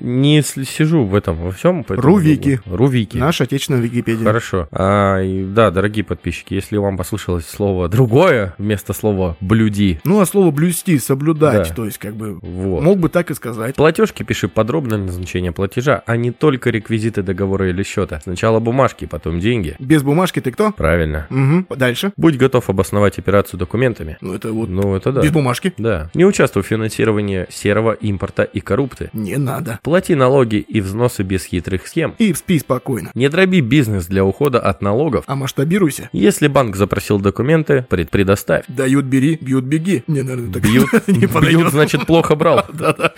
не 0.01 0.43
сижу 0.43 1.05
в 1.05 1.15
этом 1.15 1.37
во 1.37 1.51
всем. 1.53 1.85
Рувики. 1.89 2.61
Рувики. 2.67 3.17
Наша 3.17 3.45
отечественная 3.45 3.81
Википедия. 3.81 4.25
Хорошо. 4.25 4.69
А, 4.71 5.21
и 5.21 5.45
да, 5.45 5.71
дорогие 5.71 6.05
подписчики, 6.05 6.55
если 6.55 6.77
вам 6.77 6.97
послышалось 6.97 7.47
слово 7.47 7.89
другое 7.89 8.55
вместо 8.59 8.93
слова 8.93 9.37
блюди, 9.41 10.01
Ну, 10.05 10.21
а 10.21 10.27
слово 10.27 10.51
блюсти, 10.51 10.99
соблюдать, 10.99 11.69
Да. 11.71 11.75
то 11.75 11.85
есть, 11.85 11.99
как 11.99 12.15
бы, 12.15 12.39
вот. 12.41 12.83
мог 12.83 12.99
бы 12.99 13.09
так 13.09 13.31
и 13.31 13.35
сказать. 13.35 13.75
Платежки 13.77 14.23
пиши 14.23 14.49
подробное 14.49 14.99
назначение 14.99 15.53
платежа, 15.53 16.03
а 16.07 16.17
не 16.17 16.31
только 16.31 16.71
реквизиты 16.71 17.23
договора 17.23 17.69
или 17.71 17.83
счета. 17.83 18.21
Сначала 18.23 18.61
бумажки, 18.61 19.07
потом 19.07 19.41
деньги. 19.41 19.75
Без 19.79 20.03
бумажки 20.03 20.41
ты 20.43 20.51
кто? 20.51 20.73
Правильно. 20.73 21.27
Угу. 21.31 21.77
Дальше. 21.77 22.13
Будь 22.17 22.37
готов 22.37 22.69
обосновать 22.69 23.19
операцию 23.19 23.59
документами. 23.59 24.19
Ну, 24.21 24.35
это 24.35 24.53
вот 24.53 24.69
Ну, 24.69 24.95
это 24.95 25.13
да. 25.13 25.23
без 25.23 25.31
бумажки. 25.31 25.73
Да. 25.79 26.11
Не 26.15 26.25
участвуй 26.27 26.63
в 26.63 26.67
финансировании 26.67 27.47
серого 27.51 27.93
импорта 27.93 28.43
и 28.43 28.61
коррупции. 28.61 29.11
Не 29.13 29.37
надо. 29.37 29.79
Плати 29.83 30.15
налоги 30.15 30.57
и 30.57 30.81
взносы 30.81 31.23
без 31.23 31.45
хитрых 31.45 31.87
схем. 31.87 32.15
И 32.19 32.35
спи 32.35 32.59
спокойно. 32.59 33.11
Не 33.15 33.29
дроби 33.29 33.61
бизнес 33.61 34.07
для 34.07 34.25
ухода 34.25 34.61
от 34.61 34.83
налогов. 34.83 35.25
А 35.27 35.35
масштабируйся. 35.35 36.09
Если 36.13 36.49
банк 36.49 36.77
запросил 36.77 37.19
документы, 37.21 37.87
пред- 37.89 38.11
предоставь. 38.11 38.65
Дают, 38.69 39.05
бери, 39.07 39.39
бьют, 39.41 39.65
беги. 39.65 40.03
Не, 40.07 40.23
наверное, 40.23 40.53
так 40.53 40.63
Бьют, 40.63 40.89
не 41.07 41.27
бьют, 41.27 41.71
значит, 41.71 42.07
плохо 42.07 42.35
брал. 42.37 42.67
Да-да. 42.73 43.13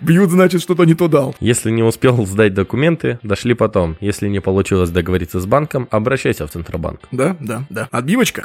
Бьют, 0.00 0.30
значит, 0.30 0.62
что-то 0.62 0.84
не 0.84 0.94
то 0.94 1.08
дал. 1.08 1.34
Если 1.40 1.70
не 1.70 1.82
успел 1.82 2.26
сдать 2.26 2.54
документы, 2.54 3.18
дошли 3.22 3.54
потом. 3.54 3.96
Если 4.00 4.28
не 4.28 4.40
получилось 4.40 4.90
договориться 4.90 5.40
с 5.40 5.46
банком, 5.46 5.88
обращайся 5.90 6.46
в 6.46 6.50
Центробанк. 6.50 7.00
Да, 7.12 7.36
да, 7.40 7.64
да. 7.70 7.88
Отбивочка. 7.90 8.44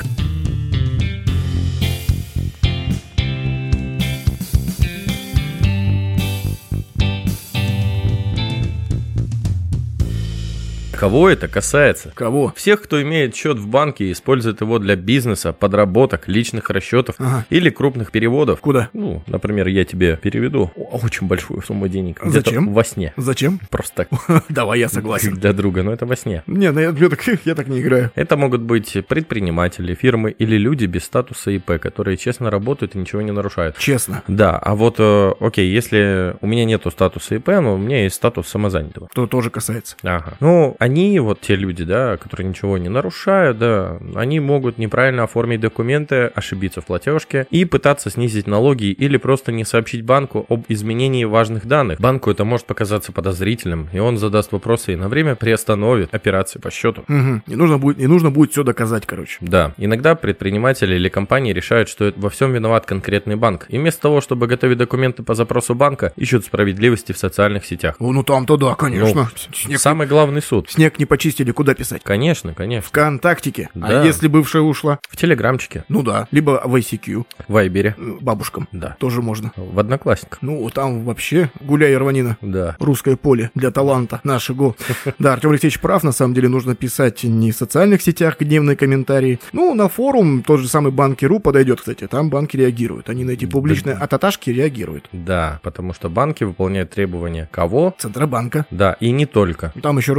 Кого 10.98 11.30
это 11.30 11.48
касается? 11.48 12.12
Кого? 12.16 12.54
Всех, 12.56 12.82
кто 12.82 13.02
имеет 13.02 13.36
счет 13.36 13.58
в 13.58 13.68
банке 13.68 14.06
и 14.06 14.12
использует 14.12 14.62
его 14.62 14.80
для 14.80 14.96
бизнеса, 14.96 15.54
подработок, 15.54 16.28
личных 16.28 16.70
расчетов 16.70 17.16
Ага. 17.20 17.46
или 17.50 17.70
крупных 17.70 18.12
переводов. 18.12 18.60
Куда? 18.62 18.90
Ну, 18.94 19.22
например, 19.28 19.68
я 19.68 19.86
тебе 19.86 20.18
переведу 20.18 20.72
очень 20.76 21.28
большую 21.28 21.62
сумму 21.62 21.88
денег. 21.88 22.20
Зачем? 22.24 22.74
Во 22.74 22.84
сне. 22.84 23.14
Зачем? 23.18 23.60
Просто 23.70 24.08
так. 24.10 24.44
Давай, 24.50 24.80
я 24.80 24.90
согласен. 24.90 25.34
Для 25.36 25.54
друга, 25.54 25.84
но 25.84 25.92
это 25.94 26.06
во 26.06 26.16
сне. 26.16 26.44
Не, 26.48 26.72
ну 26.72 26.80
я, 26.80 26.90
я 26.90 27.10
так, 27.10 27.24
я 27.46 27.56
так 27.56 27.68
не 27.68 27.82
играю. 27.82 28.12
Это 28.16 28.38
могут 28.38 28.62
быть 28.62 28.96
предприниматели, 29.08 29.94
фирмы 29.96 30.32
или 30.32 30.58
люди 30.58 30.86
без 30.86 31.04
статуса 31.04 31.52
ИП, 31.52 31.80
которые 31.80 32.18
честно 32.18 32.50
работают 32.50 32.96
и 32.96 32.98
ничего 32.98 33.22
не 33.22 33.32
нарушают. 33.32 33.78
Честно. 33.78 34.24
Да, 34.28 34.58
а 34.58 34.76
вот, 34.76 34.96
э, 35.00 35.34
окей, 35.40 35.70
если 35.72 36.36
у 36.42 36.48
меня 36.48 36.66
нету 36.66 36.92
статуса 36.92 37.36
ИП, 37.36 37.48
но 37.48 37.76
у 37.76 37.78
меня 37.78 38.04
есть 38.04 38.16
статус 38.16 38.48
самозанятого. 38.48 39.10
То 39.14 39.28
тоже 39.28 39.50
касается. 39.50 39.96
Ага. 40.04 40.38
Ну, 40.40 40.76
они, 40.86 41.20
вот 41.20 41.42
те 41.42 41.56
люди, 41.56 41.84
да, 41.84 42.18
которые 42.18 42.48
ничего 42.48 42.78
не 42.78 42.90
нарушают, 42.90 43.58
да, 43.58 43.98
они 44.14 44.40
могут 44.40 44.78
неправильно 44.78 45.24
оформить 45.24 45.60
документы, 45.60 46.26
ошибиться 46.36 46.82
в 46.82 46.86
платежке 46.86 47.48
и 47.50 47.66
пытаться 47.66 48.12
снизить 48.12 48.46
налоги 48.46 48.86
или 48.86 49.18
просто 49.18 49.52
не 49.52 49.66
сообщить 49.66 50.04
банку 50.04 50.46
об 50.48 50.66
изменении 50.70 51.24
важных 51.24 51.66
данных. 51.66 52.00
Банку 52.00 52.30
это 52.30 52.46
может 52.46 52.68
показаться 52.68 53.12
подозрительным, 53.12 53.90
и 53.94 54.00
он 54.00 54.18
задаст 54.18 54.52
вопросы 54.52 54.94
и 54.94 54.96
на 54.96 55.10
время 55.10 55.36
приостановит 55.36 56.14
операции 56.14 56.60
по 56.60 56.70
счету. 56.70 57.04
Мгм. 57.08 57.42
Не 57.48 57.56
нужно 57.56 57.80
будет, 57.80 57.98
не 57.98 58.08
нужно 58.08 58.30
будет 58.30 58.52
все 58.52 58.64
доказать, 58.64 59.08
короче. 59.08 59.38
Да, 59.42 59.74
иногда 59.78 60.14
предприниматели 60.14 60.94
или 60.94 61.10
компании 61.10 61.52
решают, 61.52 61.90
что 61.90 62.14
во 62.16 62.30
всем 62.30 62.54
виноват 62.54 62.86
конкретный 62.86 63.36
банк. 63.36 63.66
И 63.70 63.80
вместо 63.80 64.04
того, 64.04 64.22
чтобы 64.22 64.46
готовить 64.46 64.78
документы 64.78 65.24
по 65.24 65.34
запросу 65.34 65.74
банка, 65.74 66.14
ищут 66.16 66.46
справедливости 66.46 67.12
в 67.12 67.18
социальных 67.18 67.66
сетях. 67.66 67.96
О, 67.98 68.12
ну 68.12 68.22
там-то 68.22 68.56
да, 68.58 68.76
конечно. 68.76 69.30
Ну, 69.68 69.78
Самый 69.78 70.06
главный 70.06 70.44
суд. 70.44 70.70
Снег 70.76 71.00
не 71.00 71.06
почистили, 71.06 71.52
куда 71.52 71.74
писать? 71.74 72.02
Конечно, 72.04 72.54
конечно. 72.54 72.88
Вконтактике. 72.88 73.70
Да. 73.74 74.02
А 74.02 74.06
если 74.06 74.28
бывшая 74.28 74.62
ушла? 74.62 75.00
В 75.10 75.16
Телеграмчике, 75.18 75.84
Ну 75.90 76.04
да. 76.04 76.28
Либо 76.32 76.62
в 76.66 76.76
ICQ. 76.76 77.26
в 77.48 77.54
Вайбере, 77.54 77.96
э, 77.98 78.18
Бабушкам. 78.22 78.68
да. 78.72 78.96
Тоже 79.00 79.22
можно. 79.22 79.52
В 79.56 79.80
Одноклассниках, 79.80 80.40
Ну, 80.42 80.70
там 80.70 81.04
вообще 81.06 81.50
гуляй, 81.62 81.96
рванина. 81.98 82.38
да. 82.42 82.76
Русское 82.80 83.16
поле 83.16 83.52
для 83.56 83.72
таланта 83.72 84.20
нашего. 84.24 84.76
Да, 85.20 85.34
Артем 85.34 85.52
Алексеевич 85.52 85.80
прав, 85.80 86.04
на 86.04 86.12
самом 86.12 86.34
деле 86.34 86.50
нужно 86.50 86.76
писать 86.76 87.24
не 87.24 87.52
в 87.52 87.56
социальных 87.56 88.02
сетях 88.02 88.40
гневные 88.40 88.76
комментарии. 88.76 89.40
Ну, 89.54 89.74
на 89.76 89.88
форум 89.90 90.44
тот 90.44 90.60
же 90.60 90.68
самый 90.68 90.92
Банки.ру 90.92 91.40
подойдет, 91.40 91.80
кстати. 91.80 92.08
Там 92.08 92.30
банки 92.30 92.58
реагируют. 92.58 93.10
Они 93.10 93.24
на 93.24 93.32
эти 93.32 93.46
публичные 93.46 93.96
ататашки 93.96 94.50
реагируют. 94.50 95.08
Да, 95.12 95.60
потому 95.64 95.94
что 95.94 96.10
банки 96.10 96.44
выполняют 96.44 96.92
требования 96.92 97.48
кого? 97.52 97.96
Центробанка. 97.98 98.66
Да, 98.72 98.98
и 99.00 99.12
не 99.12 99.26
только. 99.26 99.74
Там 99.82 99.98
еще 99.98 100.14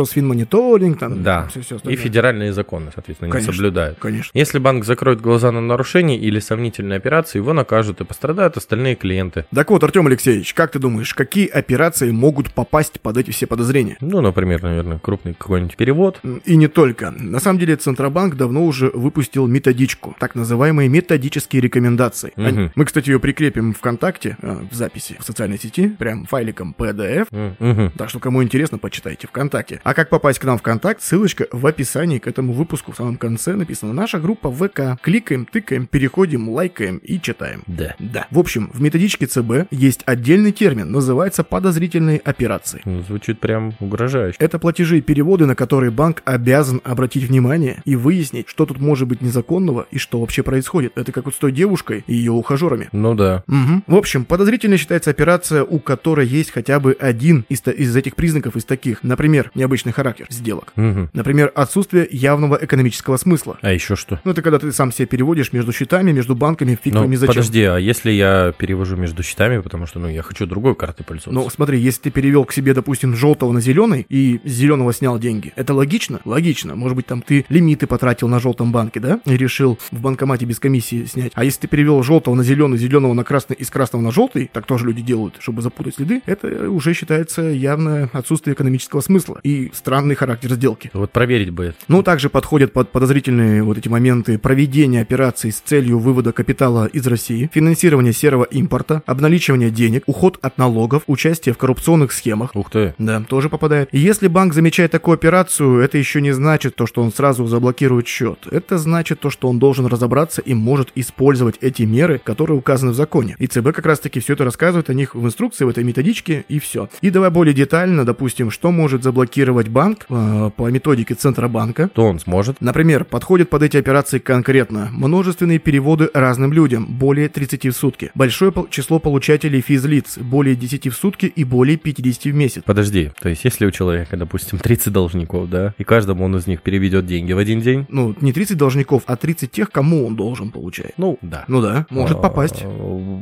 Росфинмониторинг, 0.50 0.98
там 0.98 1.22
Да, 1.22 1.48
все, 1.48 1.60
все 1.62 1.76
и 1.88 1.96
федеральные 1.96 2.52
законы, 2.52 2.90
соответственно, 2.94 3.30
Конечно. 3.30 3.50
не 3.50 3.56
соблюдают. 3.56 3.98
Конечно. 3.98 4.30
Если 4.34 4.58
банк 4.58 4.84
закроет 4.84 5.20
глаза 5.20 5.52
на 5.52 5.60
нарушение 5.60 6.18
или 6.18 6.38
сомнительные 6.40 6.96
операции, 6.96 7.38
его 7.38 7.52
накажут 7.52 8.00
и 8.00 8.04
пострадают 8.04 8.56
остальные 8.56 8.96
клиенты. 8.96 9.46
Так 9.54 9.70
вот, 9.70 9.82
Артем 9.84 10.06
Алексеевич, 10.06 10.54
как 10.54 10.72
ты 10.72 10.78
думаешь, 10.78 11.14
какие 11.14 11.46
операции 11.48 12.10
могут 12.10 12.52
попасть 12.52 13.00
под 13.00 13.16
эти 13.16 13.30
все 13.30 13.46
подозрения? 13.46 13.96
Ну, 14.00 14.20
например, 14.20 14.62
наверное, 14.62 14.98
крупный 14.98 15.34
какой-нибудь 15.34 15.76
перевод. 15.76 16.20
И 16.44 16.56
не 16.56 16.68
только. 16.68 17.10
На 17.10 17.40
самом 17.40 17.58
деле 17.58 17.76
Центробанк 17.76 18.36
давно 18.36 18.64
уже 18.64 18.90
выпустил 18.92 19.46
методичку, 19.46 20.16
так 20.18 20.34
называемые 20.34 20.88
методические 20.88 21.62
рекомендации. 21.62 22.32
Они- 22.36 22.70
Мы, 22.74 22.84
кстати, 22.84 23.10
ее 23.10 23.20
прикрепим 23.20 23.74
ВКонтакте, 23.74 24.36
э, 24.42 24.56
в 24.70 24.74
записи 24.74 25.16
в 25.18 25.24
социальной 25.24 25.58
сети, 25.58 25.88
прям 25.88 26.26
файликом 26.26 26.74
PDF. 26.76 27.26
Мгм. 27.58 27.92
Так 27.96 28.08
что, 28.10 28.18
кому 28.18 28.42
интересно, 28.42 28.78
почитайте 28.78 29.26
ВКонтакте. 29.26 29.80
А 29.84 29.94
как 29.94 30.08
попасть 30.08 30.35
к 30.38 30.44
нам 30.44 30.58
в 30.58 30.60
ВКонтакт, 30.60 31.02
ссылочка 31.02 31.46
в 31.52 31.66
описании 31.66 32.18
к 32.18 32.26
этому 32.26 32.52
выпуску. 32.52 32.92
В 32.92 32.96
самом 32.96 33.16
конце 33.16 33.54
написано 33.54 33.92
«Наша 33.92 34.18
группа 34.18 34.50
ВК». 34.50 35.00
Кликаем, 35.02 35.46
тыкаем, 35.46 35.86
переходим, 35.86 36.48
лайкаем 36.48 36.98
и 36.98 37.20
читаем. 37.20 37.62
Да. 37.66 37.94
Да. 37.98 38.26
В 38.30 38.38
общем, 38.38 38.70
в 38.72 38.80
методичке 38.80 39.26
ЦБ 39.26 39.68
есть 39.70 40.02
отдельный 40.06 40.52
термин, 40.52 40.90
называется 40.90 41.44
подозрительные 41.44 42.18
операции. 42.18 42.82
Ну, 42.84 43.02
Звучит 43.02 43.40
прям 43.40 43.74
угрожающе. 43.80 44.36
Это 44.40 44.58
платежи 44.58 44.98
и 44.98 45.00
переводы, 45.00 45.46
на 45.46 45.54
которые 45.54 45.90
банк 45.90 46.22
обязан 46.24 46.80
обратить 46.84 47.24
внимание 47.24 47.82
и 47.84 47.96
выяснить, 47.96 48.48
что 48.48 48.66
тут 48.66 48.78
может 48.78 49.08
быть 49.08 49.22
незаконного 49.22 49.86
и 49.90 49.98
что 49.98 50.20
вообще 50.20 50.42
происходит. 50.42 50.92
Это 50.96 51.12
как 51.12 51.26
вот 51.26 51.34
с 51.34 51.38
той 51.38 51.52
девушкой 51.52 52.04
и 52.06 52.14
ее 52.14 52.32
ухажерами. 52.32 52.88
Ну 52.92 53.14
да. 53.14 53.42
Мгм. 53.46 53.84
В 53.86 53.96
общем, 53.96 54.24
подозрительной 54.24 54.76
считается 54.76 55.10
операция, 55.10 55.62
у 55.64 55.78
которой 55.78 56.26
есть 56.26 56.50
хотя 56.50 56.80
бы 56.80 56.96
один 56.98 57.44
из, 57.48 57.62
из 57.66 57.94
этих 57.96 58.16
признаков, 58.16 58.56
из 58.56 58.64
таких. 58.64 59.02
Например, 59.02 59.50
необычный 59.54 59.92
характер 59.92 60.25
сделок. 60.30 60.72
Мгм. 60.76 61.10
Например, 61.12 61.52
отсутствие 61.54 62.06
явного 62.10 62.58
экономического 62.60 63.16
смысла. 63.16 63.58
А 63.62 63.72
еще 63.72 63.96
что? 63.96 64.20
Ну, 64.24 64.32
это 64.32 64.42
когда 64.42 64.58
ты 64.58 64.72
сам 64.72 64.92
себе 64.92 65.06
переводишь 65.06 65.52
между 65.52 65.72
счетами, 65.72 66.12
между 66.12 66.34
банками, 66.34 66.78
фиг 66.82 66.94
Ну, 66.94 67.06
зачем. 67.14 67.26
подожди, 67.28 67.62
а 67.62 67.76
если 67.78 68.10
я 68.10 68.52
перевожу 68.56 68.96
между 68.96 69.22
счетами, 69.22 69.60
потому 69.60 69.86
что, 69.86 69.98
ну, 69.98 70.08
я 70.08 70.22
хочу 70.22 70.46
другой 70.46 70.74
картой 70.74 71.04
пользоваться? 71.04 71.32
Ну, 71.32 71.48
смотри, 71.50 71.78
если 71.78 72.02
ты 72.02 72.10
перевел 72.10 72.44
к 72.44 72.52
себе, 72.52 72.74
допустим, 72.74 73.14
желтого 73.14 73.52
на 73.52 73.60
зеленый 73.60 74.06
и 74.08 74.40
с 74.44 74.50
зеленого 74.50 74.92
снял 74.92 75.18
деньги, 75.18 75.52
это 75.56 75.74
логично? 75.74 76.20
Логично. 76.24 76.74
Может 76.74 76.96
быть, 76.96 77.06
там 77.06 77.22
ты 77.22 77.44
лимиты 77.48 77.86
потратил 77.86 78.28
на 78.28 78.40
желтом 78.40 78.72
банке, 78.72 79.00
да? 79.00 79.20
И 79.24 79.36
решил 79.36 79.78
в 79.90 80.00
банкомате 80.00 80.44
без 80.46 80.58
комиссии 80.58 81.04
снять. 81.04 81.32
А 81.34 81.44
если 81.44 81.60
ты 81.62 81.68
перевел 81.68 82.02
желтого 82.02 82.34
на 82.34 82.42
зеленый, 82.42 82.78
зеленого 82.78 83.14
на 83.14 83.24
красный 83.24 83.56
и 83.56 83.64
с 83.64 83.70
красного 83.70 84.02
на 84.02 84.10
желтый, 84.10 84.50
так 84.52 84.66
тоже 84.66 84.86
люди 84.86 85.02
делают, 85.02 85.36
чтобы 85.38 85.62
запутать 85.62 85.96
следы, 85.96 86.22
это 86.26 86.70
уже 86.70 86.94
считается 86.94 87.42
явно 87.42 88.10
отсутствие 88.12 88.54
экономического 88.54 89.00
смысла 89.00 89.38
и 89.42 89.70
странный 89.74 90.15
характер 90.16 90.52
сделки. 90.54 90.90
Вот 90.92 91.12
проверить 91.12 91.50
бы 91.50 91.66
это. 91.66 91.76
Ну, 91.88 92.02
также 92.02 92.28
подходят 92.28 92.72
под 92.72 92.90
подозрительные 92.90 93.62
вот 93.62 93.78
эти 93.78 93.88
моменты 93.88 94.38
проведения 94.38 95.02
операций 95.02 95.52
с 95.52 95.60
целью 95.60 95.98
вывода 95.98 96.32
капитала 96.32 96.86
из 96.86 97.06
России, 97.06 97.50
финансирования 97.52 98.12
серого 98.12 98.44
импорта, 98.44 99.02
обналичивания 99.06 99.70
денег, 99.70 100.02
уход 100.06 100.38
от 100.42 100.58
налогов, 100.58 101.02
участие 101.06 101.54
в 101.54 101.58
коррупционных 101.58 102.12
схемах. 102.12 102.54
Ух 102.54 102.70
ты. 102.70 102.94
Да, 102.98 103.20
тоже 103.20 103.48
попадает. 103.48 103.88
И 103.92 103.98
если 103.98 104.28
банк 104.28 104.54
замечает 104.54 104.90
такую 104.90 105.14
операцию, 105.14 105.80
это 105.80 105.98
еще 105.98 106.20
не 106.20 106.32
значит 106.32 106.76
то, 106.76 106.86
что 106.86 107.02
он 107.02 107.12
сразу 107.12 107.46
заблокирует 107.46 108.06
счет. 108.06 108.46
Это 108.50 108.78
значит 108.78 109.20
то, 109.20 109.30
что 109.30 109.48
он 109.48 109.58
должен 109.58 109.86
разобраться 109.86 110.40
и 110.40 110.54
может 110.54 110.90
использовать 110.94 111.56
эти 111.60 111.82
меры, 111.82 112.20
которые 112.22 112.58
указаны 112.58 112.92
в 112.92 112.94
законе. 112.94 113.36
И 113.38 113.46
ЦБ 113.46 113.72
как 113.72 113.86
раз 113.86 114.00
таки 114.00 114.20
все 114.20 114.32
это 114.32 114.44
рассказывает 114.44 114.90
о 114.90 114.94
них 114.94 115.14
в 115.14 115.24
инструкции, 115.24 115.64
в 115.64 115.68
этой 115.68 115.84
методичке, 115.84 116.44
и 116.48 116.58
все. 116.58 116.88
И 117.00 117.10
давай 117.10 117.30
более 117.30 117.54
детально, 117.54 118.04
допустим, 118.04 118.50
что 118.50 118.70
может 118.70 119.02
заблокировать 119.02 119.68
банк 119.68 120.05
э, 120.08 120.50
по 120.56 120.70
методике 120.70 121.14
Центробанка, 121.14 121.88
То 121.88 122.06
он 122.06 122.18
сможет. 122.18 122.60
Например, 122.60 123.04
подходит 123.04 123.50
под 123.50 123.62
эти 123.62 123.76
операции 123.76 124.18
конкретно 124.18 124.88
множественные 124.92 125.58
переводы 125.58 126.10
разным 126.14 126.52
людям, 126.52 126.86
более 126.86 127.28
30 127.28 127.66
в 127.66 127.72
сутки, 127.72 128.10
большое 128.14 128.52
число 128.70 128.98
получателей 128.98 129.60
физлиц, 129.60 130.18
более 130.18 130.56
10 130.56 130.88
в 130.88 130.94
сутки 130.96 131.26
и 131.26 131.44
более 131.44 131.76
50 131.76 132.24
в 132.24 132.34
месяц. 132.34 132.62
Подожди, 132.64 133.10
то 133.20 133.28
есть 133.28 133.44
если 133.44 133.66
у 133.66 133.70
человека, 133.70 134.16
допустим, 134.16 134.58
30 134.58 134.92
должников, 134.92 135.48
да, 135.48 135.74
и 135.78 135.84
каждому 135.84 136.24
он 136.24 136.36
из 136.36 136.46
них 136.46 136.62
переведет 136.62 137.06
деньги 137.06 137.32
в 137.32 137.38
один 137.38 137.60
день, 137.60 137.86
Ну, 137.88 138.14
не 138.20 138.32
30 138.32 138.56
должников, 138.56 139.02
а 139.06 139.16
30 139.16 139.50
тех, 139.50 139.70
кому 139.70 140.06
он 140.06 140.16
должен 140.16 140.50
получать. 140.50 140.92
ну, 140.96 141.18
да. 141.22 141.44
Ну 141.48 141.60
да, 141.60 141.86
может 141.90 142.18
А, 142.18 142.20
попасть. 142.20 142.64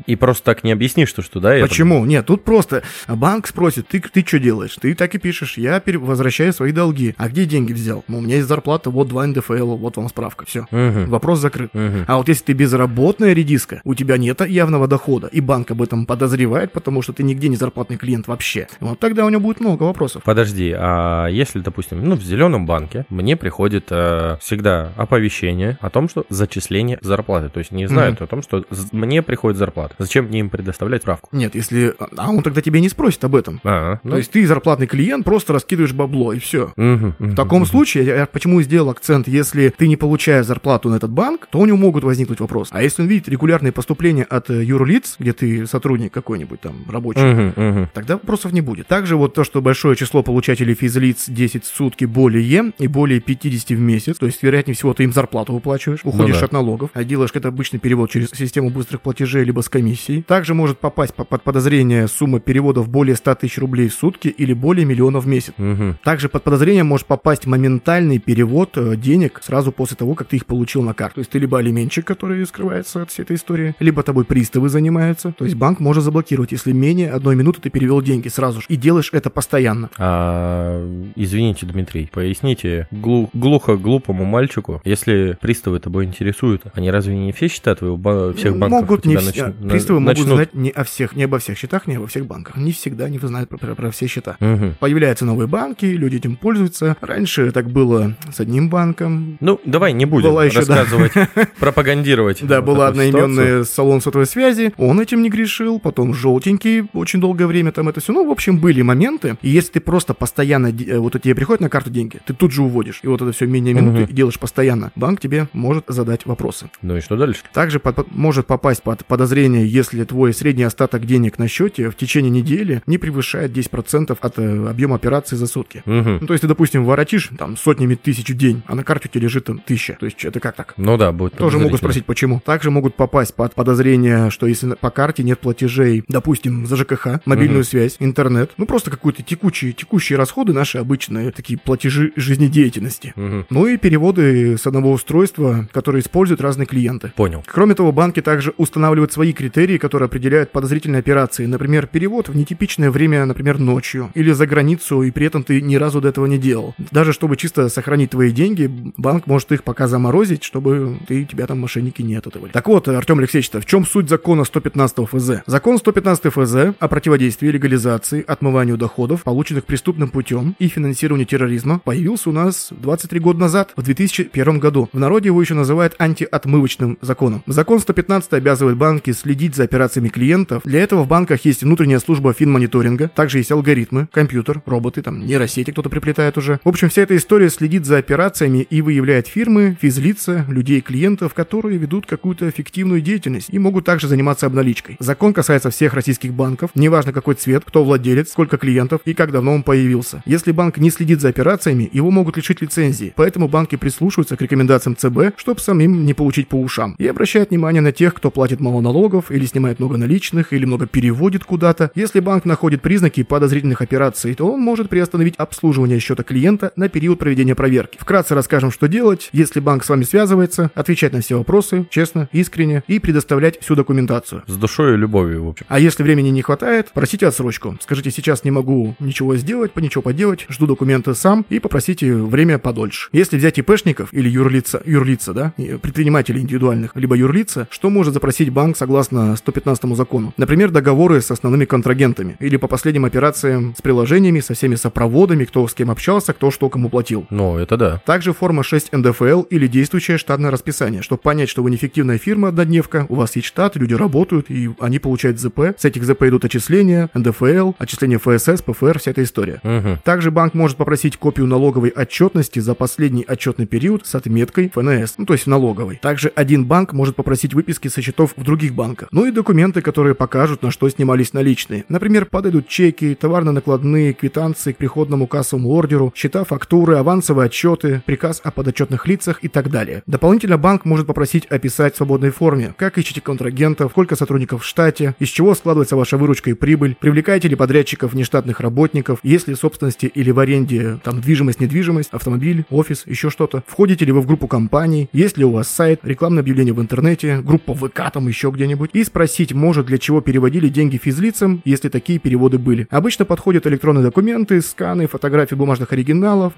И 0.07 0.17
просто 0.17 0.45
так 0.45 0.65
не 0.65 0.73
объяснишь, 0.73 1.09
что, 1.09 1.23
что 1.23 1.41
да, 1.41 1.59
Почему? 1.61 2.05
Нет, 2.05 2.27
тут 2.27 2.45
просто 2.45 2.83
банк 3.09 3.47
спросит, 3.47 3.89
ты, 3.89 4.01
ты 4.01 4.25
что 4.27 4.39
делаешь? 4.39 4.77
Ты 4.81 4.95
так 4.95 5.15
и 5.15 5.19
пишешь, 5.19 5.59
я 5.59 5.83
возвращаю 5.85 6.53
свои 6.53 6.64
долги. 6.73 7.15
А 7.17 7.29
где 7.29 7.45
деньги 7.45 7.73
взял? 7.73 8.05
Ну, 8.09 8.19
у 8.19 8.21
меня 8.21 8.37
есть 8.37 8.49
зарплата, 8.49 8.91
вот 8.91 9.09
два 9.09 9.27
НДФЛ, 9.27 9.77
вот 9.77 9.97
вам 9.97 10.09
справка, 10.09 10.45
все. 10.47 10.67
Мгм. 10.71 11.11
Вопрос 11.11 11.41
закрыт. 11.41 11.73
Мгм. 11.73 12.05
А 12.07 12.17
вот 12.17 12.29
если 12.29 12.45
ты 12.45 12.53
безработная 12.53 13.33
редиска, 13.33 13.81
у 13.85 13.95
тебя 13.95 14.17
нет 14.17 14.41
явного 14.47 14.89
дохода, 14.89 15.29
и 15.29 15.41
банк 15.41 15.71
об 15.71 15.83
этом 15.83 16.07
подозревает, 16.07 16.73
потому 16.73 17.03
что 17.03 17.13
ты 17.13 17.23
нигде 17.23 17.49
не 17.49 17.57
зарплатный 17.57 17.97
клиент 17.97 18.29
вообще, 18.29 18.69
вот 18.81 18.99
тогда 18.99 19.25
у 19.25 19.29
него 19.29 19.41
будет 19.41 19.61
много 19.61 19.85
вопросов. 19.85 20.23
Подожди, 20.25 20.75
а 20.77 21.27
если, 21.27 21.61
допустим, 21.61 22.05
ну, 22.05 22.17
в 22.17 22.23
зеленом 22.23 22.67
банке 22.67 23.07
мне 23.09 23.37
приходит 23.37 23.87
э, 23.91 24.37
всегда 24.41 24.93
оповещение 24.97 25.79
о 25.81 25.91
том, 25.91 26.09
что 26.09 26.25
зачисление 26.29 26.99
зарплаты. 27.01 27.49
То 27.49 27.59
есть 27.59 27.71
не 27.71 27.87
знают 27.87 28.21
о 28.21 28.27
том, 28.27 28.43
что 28.43 28.65
мне 28.93 29.23
приходит 29.23 29.59
зарплата. 29.59 29.95
Зачем 29.99 30.27
мне 30.27 30.41
им 30.41 30.51
предоставлять 30.51 31.03
справку? 31.03 31.29
Нет, 31.33 31.55
если... 31.55 31.95
А 32.17 32.31
он 32.31 32.43
тогда 32.43 32.61
тебя 32.61 32.81
не 32.81 32.89
спросит 32.89 33.25
об 33.25 33.35
этом. 33.37 33.61
А, 33.65 33.99
ну, 34.03 34.13
То 34.13 34.17
есть 34.19 34.31
ты 34.31 34.47
зарплатный 34.47 34.87
клиент, 34.87 35.25
просто 35.25 35.53
раскидываешь 35.53 35.93
бабло, 35.93 36.33
и 36.33 36.39
все. 36.39 36.54
Мгм, 36.77 37.15
мгм. 37.19 37.31
В 37.33 37.35
таком 37.35 37.67
случае, 37.67 38.05
я 38.05 38.27
почему 38.27 38.63
сделал 38.63 38.91
акцент, 38.91 39.29
если 39.29 39.73
ты 39.77 39.89
не 39.89 39.97
получаешь 39.97 40.47
зарплату 40.47 40.89
на 40.89 40.97
этот 40.97 41.11
банк, 41.11 41.49
то 41.51 41.59
у 41.59 41.67
него 41.67 41.77
могут 41.77 42.05
возникнуть 42.05 42.41
вопросы. 42.41 42.71
А 42.73 42.83
если 42.83 43.03
он 43.03 43.09
видит 43.09 43.29
регулярные 43.29 43.73
поступления 43.73 44.25
от 44.25 44.51
э, 44.51 44.65
юрлиц, 44.65 45.17
где 45.19 45.33
ты 45.33 45.67
сотрудник 45.67 46.13
какой-нибудь 46.13 46.61
там 46.61 46.85
рабочий, 46.91 47.21
Мгм, 47.25 47.53
мгм. 47.57 47.89
Тогда 47.95 48.15
вопросов 48.15 48.53
не 48.53 48.61
будет. 48.61 48.87
Также 48.87 49.17
вот 49.17 49.35
то, 49.35 49.45
что 49.45 49.61
большое 49.61 49.97
число 49.97 50.23
получателей 50.23 50.75
физлиц 50.75 51.25
10 51.29 51.65
в 51.65 51.67
сутки 51.67 52.05
более 52.05 52.45
и 52.79 52.89
более 52.89 53.21
50 53.21 53.71
в 53.71 53.81
месяц, 53.81 54.19
то 54.19 54.27
есть, 54.27 54.43
вероятнее 54.43 54.75
всего, 54.75 54.93
ты 54.95 55.05
им 55.05 55.13
зарплату 55.13 55.53
выплачиваешь, 55.53 56.01
уходишь 56.05 56.39
да. 56.39 56.47
от 56.47 56.53
налогов, 56.53 56.91
а 56.95 57.05
делаешь 57.05 57.31
это 57.35 57.49
обычный 57.49 57.79
перевод 57.79 58.11
через 58.11 58.31
систему 58.31 58.71
быстрых 58.71 59.01
платежей 59.01 59.45
либо 59.45 59.61
с 59.61 59.69
комиссией. 59.69 60.23
Также 60.23 60.55
может 60.55 60.79
попасть 60.79 61.15
по- 61.15 61.25
под 61.25 61.43
подозрение 61.43 62.09
сумма 62.09 62.41
переводов 62.41 62.89
более 62.89 63.17
100 63.17 63.35
тысяч 63.37 63.59
рублей 63.59 63.89
в 63.89 63.95
сутки 63.95 64.29
или 64.29 64.53
более 64.53 64.85
миллиона 64.85 65.21
в 65.21 65.27
месяц. 65.27 65.55
Мгм. 65.57 65.99
Также 66.05 66.29
под 66.29 66.44
подозрение 66.45 66.85
может 66.85 67.07
попасть 67.07 67.47
моментальный 67.47 68.19
перевод 68.19 68.77
э, 68.77 68.97
денег 68.97 69.41
сразу 69.43 69.73
после 69.73 69.97
того, 69.97 70.15
как 70.15 70.29
ты 70.29 70.37
их 70.37 70.47
получил 70.47 70.83
на 70.83 70.95
карту. 70.95 71.17
То 71.17 71.21
есть 71.21 71.31
ты 71.31 71.39
либо 71.39 71.59
алименщик, 71.59 72.05
который 72.07 72.45
скрывается 72.47 73.03
от 73.03 73.11
всей 73.11 73.23
этой 73.23 73.37
истории, 73.37 73.75
либо 73.81 74.03
тобой 74.03 74.25
приставы 74.25 74.69
занимаются. 74.69 75.33
То 75.37 75.45
есть 75.45 75.57
банк 75.57 75.81
может 75.81 76.05
заблокировать, 76.05 76.53
если 76.53 76.73
менее 76.73 77.11
одной 77.11 77.35
минуты 77.37 77.61
ты 77.61 77.71
перевел 77.71 78.03
деньги 78.03 78.29
сразу 78.29 78.61
же. 78.61 78.67
И 78.69 78.77
делаешь 78.77 79.11
это 79.13 79.31
постоянно. 79.31 79.91
А, 79.99 81.11
извините, 81.17 81.67
Дмитрий, 81.67 82.09
поясните 82.13 82.89
глу- 82.91 83.31
глухо 83.33 83.77
глупому 83.77 84.25
мальчику, 84.25 84.81
если 84.85 85.37
приставы 85.41 85.81
тобой 85.81 86.05
интересуют, 86.05 86.63
они 86.75 86.91
разве 86.91 87.17
не 87.17 87.33
все 87.33 87.49
счета 87.49 87.75
твоего 87.75 87.97
ба- 87.97 88.33
всех 88.35 88.57
банков 88.59 88.81
могут 88.83 89.07
не 89.07 89.17
все. 89.17 89.47
нач- 89.47 89.55
на- 89.65 89.71
Приставы 89.71 90.01
могут 90.01 90.19
начнут? 90.19 90.35
знать 90.37 90.55
не 90.55 90.71
о 90.71 90.85
всех, 90.85 91.17
не 91.17 91.25
обо 91.25 91.39
всех 91.39 91.57
счетах, 91.59 91.87
не 91.87 91.97
обо 91.97 92.07
всех 92.07 92.27
банках. 92.27 92.57
Не 92.57 92.73
всегда 92.73 93.09
не 93.09 93.19
знают 93.19 93.49
про, 93.49 93.59
про- 93.59 93.75
про 93.75 93.91
все 93.91 94.07
счета. 94.07 94.37
Мгм. 94.41 94.75
Появляются 94.79 95.25
новые 95.25 95.47
банки, 95.49 95.87
люди 95.87 96.17
этим 96.17 96.34
пользуются. 96.37 96.97
Раньше 97.01 97.51
так 97.53 97.71
было 97.71 98.15
с 98.33 98.41
одним 98.41 98.69
банком, 98.71 99.39
Ну, 99.41 99.61
давай 99.65 99.93
не 99.93 100.05
будем 100.07 100.31
Была 100.31 100.45
еще, 100.45 100.65
да. 100.65 100.77
рассказывать, 100.85 101.13
пропагандировать. 101.59 102.45
Да, 102.47 102.61
вот 102.61 102.67
была 102.75 102.89
одноименная 102.89 103.65
салон 103.65 104.01
сотовой 104.01 104.27
связи, 104.27 104.73
он 104.77 105.01
этим 105.01 105.23
не 105.23 105.31
грешил, 105.31 105.79
потом 105.79 106.15
желтенький 106.15 106.85
очень 106.93 107.21
долгое 107.21 107.47
время 107.47 107.73
там 107.73 107.89
это 107.89 108.01
все. 108.01 108.13
Ну, 108.13 108.27
в 108.27 108.31
общем, 108.31 108.59
были 108.59 108.83
моменты. 108.83 109.37
И 109.43 109.49
если 109.51 109.73
ты 109.73 109.81
просто 109.81 110.15
постоянно, 110.15 110.69
э, 110.69 110.99
вот 110.99 111.21
тебе 111.21 111.35
приходят 111.35 111.61
на 111.61 111.69
карту 111.69 111.91
деньги, 111.91 112.19
ты 112.27 112.35
тут 112.35 112.53
же 112.53 112.63
уводишь, 112.63 113.01
и 113.03 113.07
вот 113.09 113.23
это 113.23 113.33
все 113.33 113.47
менее 113.47 113.75
минуты 113.75 114.05
Мгм. 114.05 114.15
делаешь 114.15 114.39
постоянно, 114.39 114.93
банк 114.97 115.21
тебе 115.21 115.49
может 115.53 115.85
задать 115.89 116.27
вопросы. 116.27 116.69
Ну 116.83 116.97
и 116.97 117.01
что 117.01 117.17
дальше? 117.17 117.43
Также 117.53 117.81
под- 117.81 118.11
может 118.15 118.47
попасть 118.47 118.83
под 118.83 119.05
подозрение, 119.07 119.67
если 119.67 120.05
твой 120.05 120.33
средний 120.35 120.65
остаток 120.65 121.05
денег 121.07 121.39
на 121.39 121.49
счете 121.49 121.91
в 121.91 121.97
течение 121.97 122.31
недели 122.31 122.83
не 122.87 122.99
превышает 122.99 123.53
10% 123.53 124.17
от 124.21 124.39
э, 124.39 124.67
объема 124.69 124.97
операций 124.97 125.39
за 125.39 125.47
сутки. 125.47 125.83
Мгм. 125.87 126.24
Ну, 126.25 126.29
то 126.29 126.33
есть 126.33 126.41
ты, 126.41 126.49
допустим, 126.49 126.87
воротишь 126.87 127.29
там 127.37 127.55
сотнями 127.55 127.97
тысяч 127.97 128.31
в 128.31 128.35
день, 128.35 128.63
а 128.67 128.75
на 128.75 128.83
карте 128.83 129.11
у 129.11 129.13
тебя 129.13 129.25
лежит 129.25 129.45
там 129.45 129.59
тысяча. 129.59 129.95
То 130.01 130.07
есть 130.07 130.25
это 130.25 130.41
как 130.41 130.57
так? 130.57 130.73
Ну 130.79 130.97
да, 130.97 131.13
будет 131.13 131.35
Тоже 131.35 131.59
могут 131.59 131.81
спросить, 131.81 132.07
почему. 132.07 132.41
Также 132.41 132.71
могут 132.71 132.95
попасть 132.95 133.35
под 133.35 133.55
подозрение, 133.55 134.31
что 134.31 134.47
если 134.47 134.75
по 134.75 134.89
карте 134.89 135.23
нет 135.23 135.39
платежей, 135.41 136.03
допустим, 136.09 136.65
за 136.65 136.77
ЖКХ, 136.77 137.21
мобильную 137.27 137.59
Мгм. 137.59 137.65
связь, 137.65 137.97
интернет, 137.99 138.53
ну 138.57 138.65
просто 138.65 138.91
какие-то 138.91 139.23
текучие, 139.23 139.73
текущие 139.73 140.17
расходы, 140.17 140.55
наши 140.55 140.79
обычные 140.79 141.31
такие 141.31 141.59
платежи 141.59 142.13
жизнедеятельности. 142.17 143.13
Мгм. 143.17 143.45
Ну 143.51 143.67
и 143.67 143.77
переводы 143.77 144.57
с 144.57 144.67
одного 144.67 144.93
устройства, 144.93 145.69
которые 145.73 146.01
используют 146.01 146.41
разные 146.41 146.65
клиенты. 146.65 147.13
Понял. 147.17 147.45
Кроме 147.47 147.75
того, 147.75 147.93
банки 147.93 148.23
также 148.23 148.55
устанавливают 148.57 149.13
свои 149.13 149.35
критерии, 149.35 149.77
которые 149.77 150.07
определяют 150.07 150.53
подозрительные 150.53 151.01
операции. 151.01 151.45
Например, 151.45 151.87
перевод 151.87 152.31
в 152.31 152.35
нетипичное 152.35 152.91
время, 152.91 153.27
например, 153.27 153.59
ночью, 153.59 154.11
или 154.15 154.33
за 154.33 154.47
границу, 154.47 155.03
и 155.03 155.11
при 155.11 155.27
этом 155.27 155.43
ты 155.43 155.61
ни 155.61 155.77
разу 155.77 156.01
до 156.01 156.14
этого 156.15 156.27
не 156.27 156.39
делал. 156.39 156.75
Даже 156.93 157.13
чтобы 157.13 157.37
чисто 157.37 157.69
сохранить 157.69 158.11
твои 158.11 158.31
деньги, 158.31 158.71
банк 158.97 159.27
может 159.27 159.51
их 159.51 159.65
пока 159.65 159.89
заморозить, 159.89 160.45
чтобы 160.45 160.99
ты, 161.09 161.25
тебя 161.25 161.47
там 161.47 161.61
мошенники 161.61 162.03
не 162.03 162.15
ототывали. 162.15 162.53
Так 162.53 162.69
вот, 162.69 162.87
Артем 162.87 163.19
Алексеевич, 163.19 163.51
в 163.51 163.65
чем 163.65 163.85
суть 163.85 164.09
закона 164.09 164.45
115 164.45 165.09
ФЗ? 165.09 165.31
Закон 165.47 165.79
115 165.79 166.33
ФЗ 166.33 166.77
о 166.79 166.89
противодействии 166.89 167.49
легализации, 167.49 168.25
отмыванию 168.27 168.77
доходов, 168.77 169.25
полученных 169.25 169.65
преступным 169.65 170.09
путем 170.09 170.55
и 170.61 170.69
финансированию 170.69 171.27
терроризма, 171.27 171.81
появился 171.81 172.31
у 172.31 172.33
нас 172.33 172.69
23 172.71 173.19
года 173.19 173.41
назад, 173.41 173.73
в 173.77 173.83
2001 173.83 174.59
году. 174.61 174.89
В 174.93 174.99
народе 175.01 175.29
его 175.29 175.41
еще 175.41 175.55
называют 175.55 175.97
антиотмывочным 175.99 176.99
законом. 177.01 177.43
Закон 177.47 177.81
115 177.81 178.35
обязывает 178.35 178.77
банки 178.77 179.11
следить 179.11 179.57
за 179.57 179.65
операциями 179.65 180.09
клиентов. 180.09 180.63
Для 180.65 180.81
этого 180.81 181.03
в 181.03 181.09
банках 181.09 181.45
есть 181.45 181.65
внутренняя 181.65 181.99
служба 181.99 182.33
финмониторинга, 182.33 183.09
также 183.09 183.39
есть 183.39 183.51
алгоритмы, 183.51 184.07
компьютер, 184.13 184.63
роботы, 184.65 185.03
там 185.03 185.27
нейросети 185.27 185.73
кто-то 185.73 185.91
приплетает 186.05 186.37
уже. 186.37 186.61
В 186.63 186.69
общем, 186.69 186.91
вся 186.91 187.03
эта 187.03 187.17
история 187.17 187.49
следит 187.49 187.87
за 187.87 187.97
операциями 187.97 188.67
и 188.69 188.83
выявляет 188.83 189.27
фирмы, 189.27 189.79
физлица, 189.81 190.45
людей, 190.49 190.83
клиентов, 190.83 191.33
которые 191.33 191.79
ведут 191.79 192.05
какую-то 192.05 192.51
фиктивную 192.51 193.01
деятельность 193.01 193.49
и 193.51 193.59
могут 193.59 193.87
также 193.87 194.07
заниматься 194.07 194.45
обналичкой. 194.45 194.97
Закон 195.01 195.33
касается 195.33 195.71
всех 195.71 195.95
российских 195.95 196.35
банков, 196.35 196.71
неважно 196.75 197.15
какой 197.15 197.37
цвет, 197.37 197.65
кто 197.65 197.85
владелец, 197.85 198.31
сколько 198.31 198.59
клиентов 198.59 199.01
и 199.07 199.15
как 199.15 199.33
давно 199.33 199.55
он 199.55 199.63
появился. 199.63 200.23
Если 200.27 200.53
банк 200.53 200.77
не 200.77 200.91
следит 200.91 201.23
за 201.23 201.29
операциями, 201.29 201.89
его 201.91 202.11
могут 202.11 202.37
лишить 202.37 202.61
лицензии, 202.61 203.15
поэтому 203.17 203.49
банки 203.49 203.77
прислушиваются 203.77 204.37
к 204.37 204.43
рекомендациям 204.43 204.97
ЦБ, 204.97 205.39
чтобы 205.39 205.61
самим 205.61 206.05
не 206.05 206.13
получить 206.13 206.49
по 206.49 206.57
ушам, 206.57 206.97
и 206.99 207.07
обращают 207.07 207.49
внимание 207.49 207.81
на 207.81 207.93
тех, 207.93 208.13
кто 208.13 208.31
платит 208.31 208.61
мало 208.61 208.83
налогов 208.83 209.31
или 209.31 209.47
снимает 209.47 209.79
много 209.79 209.97
наличных, 209.97 210.53
или 210.53 210.67
много 210.67 210.87
переводит 210.87 211.45
куда-то. 211.45 211.91
Если 211.95 212.21
банк 212.21 212.45
находит 212.45 212.83
признаки 212.83 213.23
подозрительных 213.23 213.81
операций, 213.81 214.35
то 214.35 214.53
он 214.53 214.61
может 214.61 214.91
приостановить 214.91 215.37
обслуживание 215.39 215.94
счета 216.01 216.23
клиента 216.23 216.73
на 216.77 216.89
период 216.89 217.19
проведения 217.19 217.55
проверки. 217.55 217.99
Вкратце 218.01 218.35
расскажем, 218.35 218.71
что 218.71 218.89
делать, 218.89 219.29
если 219.33 219.61
банк 219.61 219.85
с 219.85 219.89
вами 219.89 220.05
связывается, 220.05 220.71
отвечать 220.75 221.13
на 221.13 221.21
все 221.21 221.39
вопросы, 221.39 221.87
честно, 221.91 222.29
искренне, 222.33 222.83
и 222.87 222.99
предоставлять 222.99 223.61
всю 223.61 223.75
документацию. 223.75 224.43
С 224.47 224.57
душой 224.57 224.95
и 224.95 224.97
любовью, 224.97 225.45
в 225.45 225.49
общем. 225.49 225.67
А 225.69 225.79
если 225.79 226.03
времени 226.03 226.29
не 226.29 226.43
хватает, 226.43 226.91
просите 226.93 227.27
отсрочку. 227.27 227.77
Скажите, 227.81 228.11
сейчас 228.11 228.45
не 228.45 228.51
могу 228.51 228.95
ничего 228.99 229.37
сделать, 229.37 229.75
ничего 229.77 230.03
поделать, 230.03 230.47
жду 230.49 230.67
документы 230.67 231.15
сам, 231.15 231.45
и 231.49 231.59
попросите 231.59 232.15
время 232.15 232.59
подольше. 232.59 233.09
Если 233.13 233.37
взять 233.37 233.59
ИПшников 233.59 234.13
или 234.13 234.29
юрлица, 234.29 234.83
юрлица, 234.85 235.33
да, 235.33 235.53
предпринимателей 235.57 236.41
индивидуальных, 236.41 236.93
либо 236.95 237.17
юрлица, 237.17 237.69
что 237.71 237.91
может 237.91 238.15
запросить 238.15 238.51
банк 238.51 238.77
согласно 238.77 239.37
115 239.37 239.97
закону? 239.97 240.33
Например, 240.37 240.71
договоры 240.71 241.21
с 241.21 241.31
основными 241.31 241.65
контрагентами, 241.65 242.37
или 242.41 242.57
по 242.57 242.69
последним 242.69 243.05
операциям 243.05 243.75
с 243.77 243.83
приложениями, 243.83 244.41
со 244.41 244.55
всеми 244.55 244.75
сопроводами, 244.75 245.45
кто 245.45 245.67
с 245.75 245.77
кем 245.77 245.91
общался, 245.91 246.33
кто 246.33 246.53
что 246.53 246.69
кому 246.69 246.89
платил. 246.89 247.27
Ну, 247.31 247.59
это 247.59 247.77
да. 247.77 248.01
Также 248.07 248.33
форма 248.33 248.63
6 248.63 248.93
НДФЛ 248.93 249.43
или 249.43 249.67
действующее 249.67 250.19
штатное 250.19 250.53
расписание, 250.53 251.03
чтобы 251.03 251.21
понять, 251.21 251.49
что 251.49 251.65
вы 251.65 251.73
не 251.73 251.77
фиктивная 251.77 252.17
фирма 252.17 252.49
однодневка, 252.49 253.07
у 253.09 253.17
вас 253.17 253.35
есть 253.35 253.49
штат, 253.49 253.75
люди 253.75 253.95
работают, 253.95 254.51
и 254.51 254.71
они 254.79 255.01
получают 255.01 255.41
ЗП. 255.41 255.75
С 255.77 255.85
этих 255.85 256.05
ЗП 256.05 256.23
идут 256.25 256.45
отчисления, 256.45 257.11
НДФЛ, 257.13 257.73
отчисления 257.79 258.21
ФСС, 258.21 258.63
ПФР, 258.63 259.01
вся 259.01 259.11
эта 259.11 259.25
история. 259.25 259.59
Мгм. 259.65 259.99
Также 260.05 260.31
банк 260.31 260.55
может 260.55 260.77
попросить 260.77 261.17
копию 261.17 261.49
налоговой 261.49 261.91
отчетности 261.91 262.61
за 262.61 262.77
последний 262.77 263.25
отчетный 263.27 263.67
период 263.67 264.07
с 264.07 264.15
отметкой 264.15 264.71
ФНС, 264.73 265.15
ну 265.19 265.27
то 265.27 265.33
есть 265.33 265.49
налоговой. 265.49 265.99
Также 266.01 266.29
один 266.37 266.67
банк 266.67 266.93
может 266.93 267.17
попросить 267.17 267.53
выписки 267.53 267.89
со 267.89 268.01
счетов 268.01 268.35
в 268.37 268.45
других 268.45 268.75
банках. 268.75 269.09
Ну 269.11 269.27
и 269.27 269.33
документы, 269.33 269.83
которые 269.83 270.15
покажут, 270.15 270.63
на 270.63 270.71
что 270.71 270.89
снимались 270.89 271.33
наличные. 271.33 271.85
Например, 271.89 272.27
подойдут 272.27 272.69
чеки, 272.69 273.17
товарно-накладные, 273.17 274.13
квитанции 274.13 274.71
к 274.71 274.77
приходному 274.77 275.27
кассовому 275.27 275.64
ордеру, 275.67 276.13
счета, 276.15 276.45
фактуры, 276.45 276.97
авансовые 276.97 277.47
отчеты, 277.47 278.03
приказ 278.07 278.41
о 278.45 278.51
подотчетных 278.51 279.07
лицах 279.07 279.39
и 279.43 279.49
так 279.49 279.71
далее. 279.71 280.03
Дополнительно 280.07 280.59
банк 280.59 280.85
может 280.85 281.07
попросить 281.07 281.47
описать 281.47 281.95
в 281.95 281.97
свободной 281.97 282.31
форме, 282.31 282.75
как 282.77 282.99
ищете 282.99 283.21
контрагентов, 283.21 283.93
сколько 283.93 284.17
сотрудников 284.17 284.63
в 284.63 284.67
штате, 284.67 285.15
из 285.19 285.29
чего 285.29 285.55
складывается 285.55 285.97
ваша 285.97 286.17
выручка 286.17 286.51
и 286.51 286.55
прибыль, 286.55 286.97
привлекаете 286.99 287.49
ли 287.49 287.57
подрядчиков, 287.57 288.15
нештатных 288.15 288.61
работников, 288.61 289.21
есть 289.23 289.49
ли 289.49 289.55
собственности 289.55 290.07
или 290.07 290.31
в 290.31 290.39
аренде 290.39 290.99
там 291.03 291.21
движимость, 291.21 291.61
недвижимость, 291.61 292.11
автомобиль, 292.13 292.65
офис, 292.71 293.05
еще 293.07 293.31
что-то. 293.31 293.63
Входите 293.67 294.05
ли 294.05 294.13
вы 294.13 294.21
в 294.21 294.27
группу 294.27 294.49
компаний, 294.49 295.09
есть 295.13 295.39
ли 295.39 295.45
у 295.45 295.51
вас 295.51 295.69
сайт, 295.69 296.01
рекламное 296.03 296.43
объявление 296.43 296.75
в 296.75 296.81
интернете, 296.81 297.41
группа 297.41 297.75
ВК 297.75 298.11
там 298.13 298.29
еще 298.29 298.51
где-нибудь. 298.51 298.91
И 298.93 299.05
спросить, 299.05 299.53
может 299.53 299.87
для 299.87 299.99
чего 299.99 300.21
переводили 300.21 300.69
деньги 300.69 300.97
физлицам, 300.97 301.63
если 301.65 301.89
такие 301.89 302.19
переводы 302.19 302.59
были. 302.59 302.87
Обычно 302.91 303.25
подходят 303.25 303.67
электронные 303.67 304.05
документы, 304.05 304.61
сканы, 304.61 305.07
фотографии 305.07 305.54
бумажных 305.55 305.93
оригиналов. 305.93 306.53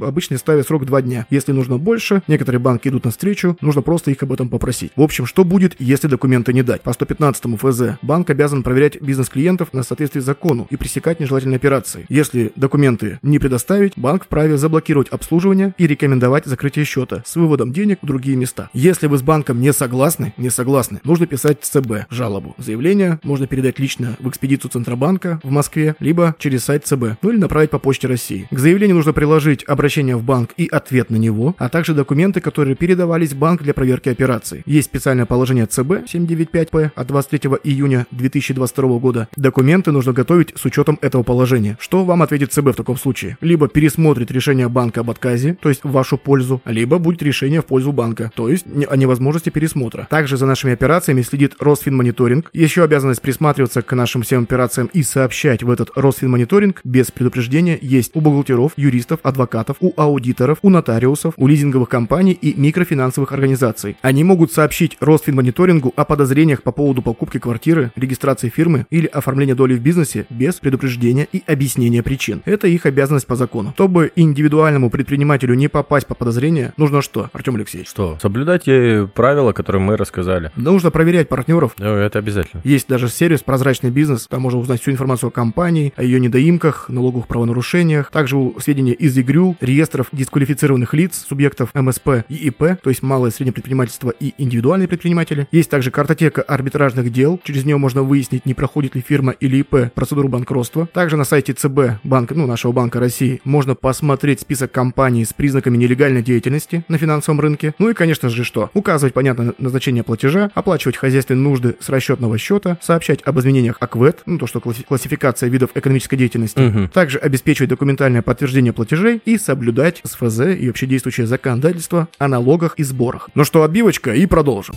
Обычно 0.00 0.38
ставят 0.38 0.66
срок 0.66 0.84
2 0.86 1.02
дня. 1.02 1.26
Если 1.30 1.52
нужно 1.52 1.78
больше, 1.78 2.22
некоторые 2.28 2.60
банки 2.60 2.88
идут 2.88 3.04
навстречу, 3.04 3.56
нужно 3.60 3.82
просто 3.82 4.10
их 4.10 4.22
об 4.22 4.32
этом 4.32 4.48
попросить. 4.48 4.92
В 4.96 5.02
общем, 5.02 5.26
что 5.26 5.44
будет, 5.44 5.76
если 5.78 6.08
документы 6.08 6.52
не 6.52 6.62
дать? 6.62 6.82
По 6.82 6.92
115 6.92 7.58
ФЗ 7.58 7.98
банк 8.02 8.30
обязан 8.30 8.62
проверять 8.62 9.00
бизнес 9.00 9.28
клиентов 9.28 9.72
на 9.72 9.82
соответствие 9.82 10.22
закону 10.22 10.66
и 10.70 10.76
пресекать 10.76 11.20
нежелательные 11.20 11.56
операции. 11.56 12.06
Если 12.08 12.52
документы 12.56 13.18
не 13.22 13.38
предоставить, 13.38 13.92
банк 13.96 14.24
вправе 14.24 14.56
заблокировать 14.56 15.08
обслуживание 15.08 15.74
и 15.78 15.86
рекомендовать 15.86 16.46
закрытие 16.46 16.84
счета 16.84 17.22
с 17.24 17.36
выводом 17.36 17.72
денег 17.72 17.98
в 18.02 18.06
другие 18.06 18.36
места. 18.36 18.70
Если 18.72 19.06
вы 19.06 19.18
с 19.18 19.22
банком 19.22 19.60
не 19.60 19.72
согласны, 19.72 20.34
не 20.36 20.50
согласны, 20.50 21.00
нужно 21.04 21.26
писать 21.26 21.58
ЦБ 21.62 22.06
жалобу. 22.10 22.54
Заявление 22.58 23.18
можно 23.22 23.46
передать 23.46 23.78
лично 23.78 24.16
в 24.18 24.28
экспедицию 24.28 24.70
Центробанка 24.70 25.40
в 25.42 25.50
Москве, 25.50 25.94
либо 26.00 26.34
через 26.38 26.64
сайт 26.64 26.86
ЦБ, 26.86 27.18
ну 27.22 27.30
или 27.30 27.38
направить 27.38 27.70
по 27.70 27.78
почте 27.78 28.06
России. 28.06 28.35
К 28.50 28.58
заявлению 28.58 28.96
нужно 28.96 29.12
приложить 29.12 29.64
обращение 29.64 30.16
в 30.16 30.22
банк 30.22 30.50
и 30.56 30.66
ответ 30.66 31.10
на 31.10 31.16
него, 31.16 31.54
а 31.58 31.68
также 31.68 31.94
документы, 31.94 32.40
которые 32.40 32.76
передавались 32.76 33.32
в 33.32 33.38
банк 33.38 33.62
для 33.62 33.74
проверки 33.74 34.08
операций. 34.08 34.62
Есть 34.66 34.88
специальное 34.88 35.26
положение 35.26 35.66
ЦБ 35.66 36.06
795П 36.12 36.90
от 36.94 37.06
23 37.06 37.50
июня 37.64 38.06
2022 38.10 38.98
года. 38.98 39.28
Документы 39.36 39.92
нужно 39.92 40.12
готовить 40.12 40.52
с 40.56 40.64
учетом 40.64 40.98
этого 41.02 41.22
положения. 41.22 41.76
Что 41.80 42.04
вам 42.04 42.22
ответит 42.22 42.52
ЦБ 42.52 42.68
в 42.68 42.74
таком 42.74 42.96
случае? 42.96 43.38
Либо 43.40 43.68
пересмотрит 43.68 44.30
решение 44.30 44.68
банка 44.68 45.00
об 45.00 45.10
отказе, 45.10 45.56
то 45.60 45.68
есть 45.68 45.84
в 45.84 45.90
вашу 45.90 46.18
пользу, 46.18 46.60
либо 46.64 46.98
будет 46.98 47.22
решение 47.22 47.60
в 47.62 47.66
пользу 47.66 47.92
банка, 47.92 48.30
то 48.34 48.48
есть 48.48 48.66
о 48.88 48.96
невозможности 48.96 49.50
пересмотра. 49.50 50.06
Также 50.10 50.36
за 50.36 50.46
нашими 50.46 50.72
операциями 50.72 51.22
следит 51.22 51.54
Росфинмониторинг. 51.58 52.50
Еще 52.52 52.82
обязанность 52.82 53.22
присматриваться 53.22 53.82
к 53.82 53.92
нашим 53.94 54.22
всем 54.22 54.42
операциям 54.44 54.90
и 54.92 55.02
сообщать 55.02 55.62
в 55.62 55.70
этот 55.70 55.90
Росфинмониторинг 55.94 56.80
без 56.84 57.10
предупреждения 57.10 57.78
есть 57.80 58.10
у 58.14 58.20
бухгалтеров, 58.26 58.72
юристов, 58.76 59.20
адвокатов, 59.22 59.76
у 59.80 59.92
аудиторов, 59.96 60.58
у 60.62 60.70
нотариусов, 60.70 61.34
у 61.36 61.46
лизинговых 61.46 61.88
компаний 61.88 62.32
и 62.32 62.58
микрофинансовых 62.58 63.32
организаций. 63.32 63.96
Они 64.02 64.24
могут 64.24 64.52
сообщить 64.52 64.96
Росфинмониторингу 65.00 65.92
о 65.94 66.04
подозрениях 66.04 66.62
по 66.62 66.72
поводу 66.72 67.02
покупки 67.02 67.38
квартиры, 67.38 67.92
регистрации 67.96 68.48
фирмы 68.48 68.86
или 68.90 69.06
оформления 69.06 69.54
доли 69.54 69.74
в 69.74 69.80
бизнесе 69.80 70.26
без 70.30 70.56
предупреждения 70.56 71.28
и 71.32 71.42
объяснения 71.46 72.02
причин. 72.02 72.42
Это 72.44 72.66
их 72.66 72.86
обязанность 72.86 73.26
по 73.26 73.36
закону. 73.36 73.72
Чтобы 73.74 74.10
индивидуальному 74.16 74.90
предпринимателю 74.90 75.54
не 75.54 75.68
попасть 75.68 76.06
по 76.06 76.14
подозрение, 76.14 76.72
нужно 76.76 77.02
что, 77.02 77.30
Артем 77.32 77.56
Алексеевич? 77.56 77.88
Что? 77.88 78.18
Соблюдать 78.20 78.64
те 78.64 79.08
правила, 79.14 79.52
которые 79.52 79.82
мы 79.82 79.96
рассказали. 79.96 80.50
Нужно 80.56 80.90
проверять 80.90 81.28
партнеров. 81.28 81.74
Ну, 81.78 81.86
это 81.86 82.18
обязательно. 82.18 82.62
Есть 82.64 82.88
даже 82.88 83.08
сервис 83.08 83.42
«Прозрачный 83.42 83.90
бизнес», 83.90 84.26
там 84.26 84.42
можно 84.42 84.58
узнать 84.58 84.80
всю 84.80 84.90
информацию 84.90 85.28
о 85.28 85.30
компании, 85.30 85.92
о 85.96 86.02
ее 86.02 86.20
недоимках, 86.20 86.88
налоговых 86.88 87.26
правонарушениях, 87.26 88.10
также 88.16 88.52
сведения 88.60 88.94
из 88.94 89.18
ИГРЮ, 89.18 89.56
реестров 89.60 90.06
дисквалифицированных 90.10 90.94
лиц, 90.94 91.26
субъектов 91.28 91.68
МСП 91.74 92.24
и 92.30 92.48
ИП, 92.48 92.80
то 92.82 92.88
есть 92.88 93.02
малое 93.02 93.30
и 93.30 93.32
среднее 93.34 93.52
предпринимательство 93.52 94.08
и 94.08 94.32
индивидуальные 94.38 94.88
предприниматели. 94.88 95.46
Есть 95.52 95.68
также 95.68 95.90
картотека 95.90 96.40
арбитражных 96.40 97.12
дел, 97.12 97.38
через 97.44 97.66
нее 97.66 97.76
можно 97.76 98.02
выяснить, 98.02 98.46
не 98.46 98.54
проходит 98.54 98.94
ли 98.94 99.04
фирма 99.06 99.32
или 99.32 99.58
ИП 99.58 99.92
процедуру 99.94 100.28
банкротства. 100.28 100.86
Также 100.94 101.18
на 101.18 101.24
сайте 101.24 101.52
ЦБ, 101.52 102.00
банк, 102.04 102.30
ну, 102.30 102.46
нашего 102.46 102.72
Банка 102.72 103.00
России, 103.00 103.42
можно 103.44 103.74
посмотреть 103.74 104.40
список 104.40 104.72
компаний 104.72 105.26
с 105.26 105.34
признаками 105.34 105.76
нелегальной 105.76 106.22
деятельности 106.22 106.86
на 106.88 106.96
финансовом 106.96 107.38
рынке. 107.42 107.74
Ну 107.78 107.90
и, 107.90 107.92
конечно 107.92 108.30
же, 108.30 108.44
что? 108.44 108.70
Указывать, 108.72 109.12
понятно, 109.12 109.52
назначение 109.58 110.02
платежа, 110.02 110.50
оплачивать 110.54 110.96
хозяйственные 110.96 111.42
нужды 111.42 111.76
с 111.80 111.90
расчетного 111.90 112.38
счета, 112.38 112.78
сообщать 112.80 113.20
об 113.24 113.38
изменениях 113.40 113.76
АКВЭД, 113.80 114.22
ну, 114.24 114.38
то, 114.38 114.46
что 114.46 114.60
классификация 114.60 115.50
видов 115.50 115.68
экономической 115.74 116.16
деятельности, 116.16 116.60
Мгм. 116.60 116.88
также 116.88 117.18
обеспечивать 117.18 117.68
документальное 118.06 118.22
подтверждение 118.22 118.72
платежей 118.72 119.20
и 119.24 119.36
соблюдать 119.36 120.00
СФЗ 120.04 120.40
и 120.58 120.68
вообще 120.68 120.86
действующее 120.86 121.26
законодательство 121.26 122.08
о 122.18 122.28
налогах 122.28 122.74
и 122.78 122.84
сборах. 122.84 123.28
Ну 123.34 123.44
что, 123.44 123.64
отбивочка 123.64 124.14
и 124.14 124.26
продолжим. 124.26 124.76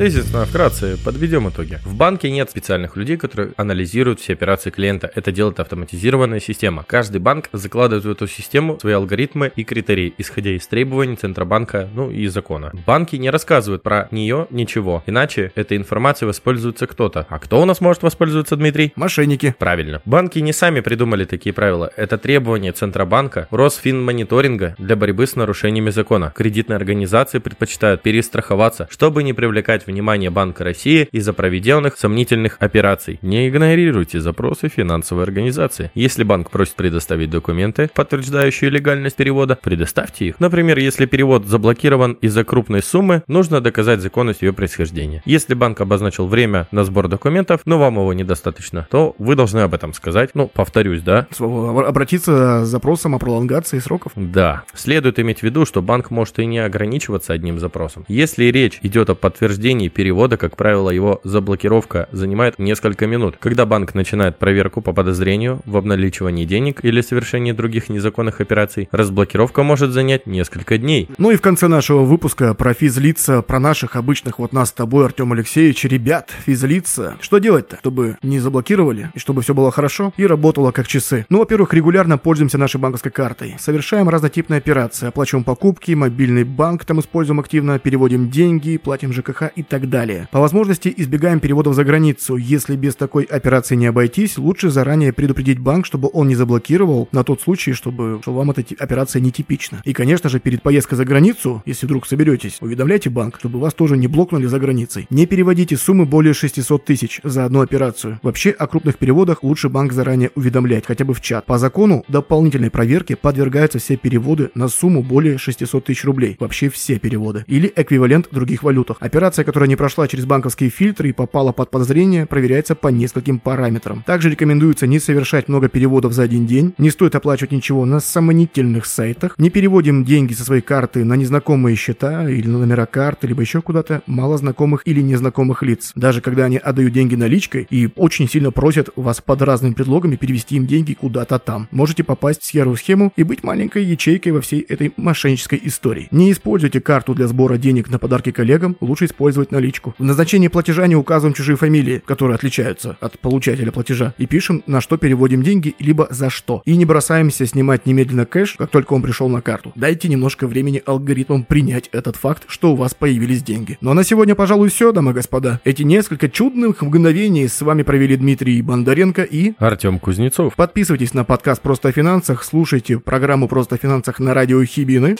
Тезисно, 0.00 0.46
вкратце, 0.46 0.96
подведем 1.04 1.50
итоги. 1.50 1.78
В 1.84 1.94
банке 1.94 2.30
нет 2.30 2.48
специальных 2.48 2.96
людей, 2.96 3.18
которые 3.18 3.52
анализируют 3.58 4.18
все 4.18 4.32
операции 4.32 4.70
клиента. 4.70 5.12
Это 5.14 5.30
делает 5.30 5.60
автоматизированная 5.60 6.40
система. 6.40 6.84
Каждый 6.84 7.18
банк 7.18 7.50
закладывает 7.52 8.06
в 8.06 8.10
эту 8.10 8.26
систему 8.26 8.78
свои 8.80 8.94
алгоритмы 8.94 9.52
и 9.54 9.62
критерии, 9.62 10.14
исходя 10.16 10.52
из 10.52 10.66
требований 10.66 11.16
Центробанка, 11.16 11.90
ну 11.92 12.10
и 12.10 12.28
закона. 12.28 12.72
Банки 12.86 13.16
не 13.16 13.28
рассказывают 13.28 13.82
про 13.82 14.08
нее 14.10 14.46
ничего, 14.48 15.02
иначе 15.04 15.52
этой 15.54 15.76
информацией 15.76 16.28
воспользуется 16.28 16.86
кто-то. 16.86 17.26
А 17.28 17.38
кто 17.38 17.60
у 17.60 17.66
нас 17.66 17.82
может 17.82 18.02
воспользоваться, 18.02 18.56
Дмитрий? 18.56 18.94
Мошенники. 18.96 19.54
Правильно. 19.58 20.00
Банки 20.06 20.38
не 20.38 20.54
сами 20.54 20.80
придумали 20.80 21.26
такие 21.26 21.52
правила. 21.52 21.92
Это 21.94 22.16
требования 22.16 22.72
Центробанка, 22.72 23.48
Росфинмониторинга 23.50 24.76
для 24.78 24.96
борьбы 24.96 25.26
с 25.26 25.36
нарушениями 25.36 25.90
закона. 25.90 26.32
Кредитные 26.34 26.76
организации 26.76 27.38
предпочитают 27.38 28.00
перестраховаться, 28.00 28.88
чтобы 28.90 29.22
не 29.22 29.34
привлекать 29.34 29.89
внимание 29.90 30.30
Банка 30.30 30.64
России 30.64 31.08
из-за 31.12 31.32
проведенных 31.32 31.96
сомнительных 31.96 32.56
операций. 32.60 33.18
Не 33.22 33.48
игнорируйте 33.48 34.20
запросы 34.20 34.68
финансовой 34.68 35.24
организации. 35.24 35.90
Если 35.94 36.24
банк 36.24 36.50
просит 36.50 36.74
предоставить 36.74 37.30
документы, 37.30 37.90
подтверждающие 37.94 38.70
легальность 38.70 39.16
перевода, 39.16 39.58
предоставьте 39.60 40.26
их. 40.26 40.40
Например, 40.40 40.78
если 40.78 41.06
перевод 41.06 41.46
заблокирован 41.46 42.12
из-за 42.20 42.44
крупной 42.44 42.82
суммы, 42.82 43.22
нужно 43.26 43.60
доказать 43.60 44.00
законность 44.00 44.42
ее 44.42 44.52
происхождения. 44.52 45.22
Если 45.24 45.54
банк 45.54 45.80
обозначил 45.80 46.26
время 46.26 46.68
на 46.70 46.84
сбор 46.84 47.08
документов, 47.08 47.60
но 47.64 47.78
вам 47.78 47.94
его 47.94 48.12
недостаточно, 48.12 48.86
то 48.90 49.14
вы 49.18 49.34
должны 49.34 49.60
об 49.60 49.74
этом 49.74 49.92
сказать. 49.94 50.30
Ну, 50.34 50.48
повторюсь, 50.48 51.02
да? 51.02 51.26
Обратиться 51.38 52.64
с 52.64 52.68
запросом 52.68 53.14
о 53.14 53.18
пролонгации 53.18 53.78
сроков. 53.78 54.12
Да. 54.16 54.62
Следует 54.74 55.18
иметь 55.18 55.40
в 55.40 55.42
виду, 55.42 55.66
что 55.66 55.82
банк 55.82 56.10
может 56.10 56.38
и 56.38 56.46
не 56.46 56.58
ограничиваться 56.58 57.32
одним 57.32 57.58
запросом. 57.58 58.04
Если 58.08 58.44
речь 58.44 58.78
идет 58.82 59.10
о 59.10 59.14
подтверждении 59.14 59.79
перевода, 59.88 60.36
как 60.36 60.56
правило, 60.56 60.90
его 60.90 61.20
заблокировка 61.24 62.08
занимает 62.12 62.58
несколько 62.58 63.06
минут. 63.06 63.36
Когда 63.38 63.66
банк 63.66 63.94
начинает 63.94 64.38
проверку 64.38 64.80
по 64.80 64.92
подозрению 64.92 65.60
в 65.64 65.76
обналичивании 65.76 66.44
денег 66.44 66.84
или 66.84 67.00
совершении 67.00 67.52
других 67.52 67.88
незаконных 67.88 68.40
операций, 68.40 68.88
разблокировка 68.92 69.62
может 69.62 69.90
занять 69.90 70.26
несколько 70.26 70.78
дней. 70.78 71.08
Ну 71.18 71.30
и 71.30 71.36
в 71.36 71.40
конце 71.40 71.68
нашего 71.68 72.04
выпуска 72.04 72.54
про 72.54 72.74
физлица, 72.74 73.42
про 73.42 73.58
наших 73.58 73.96
обычных 73.96 74.38
вот 74.38 74.52
нас 74.52 74.70
с 74.70 74.72
тобой, 74.72 75.06
Артем 75.06 75.32
Алексеевич, 75.32 75.84
ребят, 75.84 76.30
физлица. 76.44 77.16
Что 77.20 77.38
делать-то? 77.38 77.78
Чтобы 77.78 78.16
не 78.22 78.38
заблокировали, 78.38 79.10
и 79.14 79.18
чтобы 79.18 79.42
все 79.42 79.54
было 79.54 79.70
хорошо 79.70 80.12
и 80.16 80.26
работало 80.26 80.70
как 80.72 80.86
часы. 80.86 81.26
Ну, 81.28 81.38
во-первых, 81.38 81.74
регулярно 81.74 82.18
пользуемся 82.18 82.58
нашей 82.58 82.80
банковской 82.80 83.12
картой. 83.12 83.56
Совершаем 83.58 84.08
разнотипные 84.08 84.58
операции, 84.58 85.08
оплачиваем 85.08 85.44
покупки, 85.44 85.92
мобильный 85.92 86.44
банк 86.44 86.84
там 86.84 87.00
используем 87.00 87.40
активно, 87.40 87.78
переводим 87.78 88.30
деньги, 88.30 88.76
платим 88.76 89.12
ЖКХ 89.12 89.52
и 89.54 89.62
так 89.70 89.88
далее. 89.88 90.28
По 90.30 90.40
возможности 90.40 90.92
избегаем 90.94 91.40
переводов 91.40 91.74
за 91.74 91.84
границу. 91.84 92.36
Если 92.36 92.76
без 92.76 92.96
такой 92.96 93.24
операции 93.24 93.76
не 93.76 93.86
обойтись, 93.86 94.36
лучше 94.36 94.68
заранее 94.68 95.12
предупредить 95.12 95.58
банк, 95.58 95.86
чтобы 95.86 96.10
он 96.12 96.28
не 96.28 96.34
заблокировал 96.34 97.08
на 97.12 97.24
тот 97.24 97.40
случай, 97.40 97.72
чтобы 97.72 98.18
что 98.20 98.34
вам 98.34 98.50
эта 98.50 98.62
операция 98.78 99.20
нетипична. 99.20 99.80
И, 99.84 99.92
конечно 99.92 100.28
же, 100.28 100.40
перед 100.40 100.62
поездкой 100.62 100.98
за 100.98 101.04
границу, 101.04 101.62
если 101.64 101.86
вдруг 101.86 102.06
соберетесь, 102.06 102.58
уведомляйте 102.60 103.08
банк, 103.08 103.36
чтобы 103.38 103.60
вас 103.60 103.72
тоже 103.72 103.96
не 103.96 104.08
блокнули 104.08 104.46
за 104.46 104.58
границей. 104.58 105.06
Не 105.08 105.26
переводите 105.26 105.76
суммы 105.76 106.04
более 106.04 106.34
600 106.34 106.84
тысяч 106.84 107.20
за 107.22 107.44
одну 107.44 107.60
операцию. 107.60 108.18
Вообще, 108.22 108.50
о 108.50 108.66
крупных 108.66 108.98
переводах 108.98 109.44
лучше 109.44 109.68
банк 109.68 109.92
заранее 109.92 110.30
уведомлять, 110.34 110.86
хотя 110.86 111.04
бы 111.04 111.14
в 111.14 111.20
чат. 111.20 111.46
По 111.46 111.58
закону, 111.58 112.04
дополнительной 112.08 112.70
проверке 112.70 113.14
подвергаются 113.14 113.78
все 113.78 113.96
переводы 113.96 114.50
на 114.54 114.68
сумму 114.68 115.02
более 115.02 115.38
600 115.38 115.84
тысяч 115.84 116.04
рублей. 116.04 116.36
Вообще 116.40 116.68
все 116.68 116.98
переводы. 116.98 117.44
Или 117.46 117.72
эквивалент 117.74 118.26
в 118.30 118.34
других 118.34 118.64
валютах. 118.64 118.96
Операция, 119.00 119.44
которая 119.50 119.68
не 119.68 119.74
прошла 119.74 120.06
через 120.06 120.26
банковские 120.26 120.70
фильтры 120.70 121.08
и 121.08 121.12
попала 121.12 121.50
под 121.50 121.72
подозрение, 121.72 122.24
проверяется 122.24 122.76
по 122.76 122.86
нескольким 122.86 123.40
параметрам. 123.40 124.04
Также 124.06 124.30
рекомендуется 124.30 124.86
не 124.86 125.00
совершать 125.00 125.48
много 125.48 125.68
переводов 125.68 126.12
за 126.12 126.22
один 126.22 126.46
день, 126.46 126.72
не 126.78 126.88
стоит 126.90 127.16
оплачивать 127.16 127.50
ничего 127.50 127.84
на 127.84 127.98
сомнительных 127.98 128.86
сайтах, 128.86 129.34
не 129.38 129.50
переводим 129.50 130.04
деньги 130.04 130.34
со 130.34 130.44
своей 130.44 130.62
карты 130.62 131.04
на 131.04 131.14
незнакомые 131.14 131.74
счета 131.74 132.30
или 132.30 132.46
на 132.46 132.58
номера 132.58 132.86
карты, 132.86 133.26
либо 133.26 133.40
еще 133.40 133.60
куда-то 133.60 134.02
малознакомых 134.06 134.82
или 134.84 135.00
незнакомых 135.00 135.64
лиц. 135.64 135.90
Даже 135.96 136.20
когда 136.20 136.44
они 136.44 136.58
отдают 136.58 136.92
деньги 136.92 137.16
наличкой 137.16 137.66
и 137.70 137.88
очень 137.96 138.28
сильно 138.28 138.52
просят 138.52 138.90
вас 138.94 139.20
под 139.20 139.42
разными 139.42 139.72
предлогами 139.72 140.14
перевести 140.14 140.54
им 140.54 140.68
деньги 140.68 140.92
куда-то 140.92 141.40
там. 141.40 141.66
Можете 141.72 142.04
попасть 142.04 142.42
в 142.42 142.46
серую 142.46 142.76
схему 142.76 143.12
и 143.16 143.24
быть 143.24 143.42
маленькой 143.42 143.84
ячейкой 143.84 144.30
во 144.30 144.42
всей 144.42 144.60
этой 144.60 144.92
мошеннической 144.96 145.60
истории. 145.64 146.06
Не 146.12 146.30
используйте 146.30 146.80
карту 146.80 147.16
для 147.16 147.26
сбора 147.26 147.56
денег 147.56 147.90
на 147.90 147.98
подарки 147.98 148.30
коллегам, 148.30 148.76
лучше 148.80 149.06
использовать 149.06 149.39
наличку. 149.50 149.94
В 149.98 150.04
назначении 150.04 150.48
платежа 150.48 150.86
не 150.86 150.96
указываем 150.96 151.34
чужие 151.34 151.56
фамилии, 151.56 152.02
которые 152.04 152.34
отличаются 152.34 152.96
от 153.00 153.18
получателя 153.18 153.72
платежа, 153.72 154.14
и 154.18 154.26
пишем, 154.26 154.62
на 154.66 154.80
что 154.80 154.96
переводим 154.96 155.42
деньги, 155.42 155.74
либо 155.78 156.06
за 156.10 156.30
что. 156.30 156.62
И 156.64 156.76
не 156.76 156.84
бросаемся 156.84 157.46
снимать 157.46 157.86
немедленно 157.86 158.26
кэш, 158.26 158.56
как 158.58 158.70
только 158.70 158.92
он 158.92 159.02
пришел 159.02 159.28
на 159.28 159.40
карту. 159.40 159.72
Дайте 159.74 160.08
немножко 160.08 160.46
времени 160.46 160.82
алгоритмам 160.84 161.44
принять 161.44 161.88
этот 161.92 162.16
факт, 162.16 162.44
что 162.46 162.72
у 162.72 162.76
вас 162.76 162.94
появились 162.94 163.42
деньги. 163.42 163.78
Ну 163.80 163.90
а 163.90 163.94
на 163.94 164.04
сегодня, 164.04 164.34
пожалуй, 164.34 164.68
все, 164.68 164.92
дамы 164.92 165.12
и 165.12 165.14
господа. 165.14 165.60
Эти 165.64 165.82
несколько 165.82 166.28
чудных 166.28 166.82
мгновений 166.82 167.48
с 167.48 167.60
вами 167.62 167.82
провели 167.82 168.16
Дмитрий 168.16 168.62
Бондаренко 168.62 169.22
и... 169.22 169.54
Артем 169.58 169.98
Кузнецов. 169.98 170.54
Подписывайтесь 170.54 171.14
на 171.14 171.24
подкаст 171.24 171.62
«Просто 171.62 171.88
о 171.88 171.92
финансах», 171.92 172.44
слушайте 172.44 172.98
программу 172.98 173.48
«Просто 173.48 173.76
о 173.76 173.78
финансах» 173.78 174.18
на 174.18 174.34
радио 174.34 174.64
Хибины. 174.64 175.16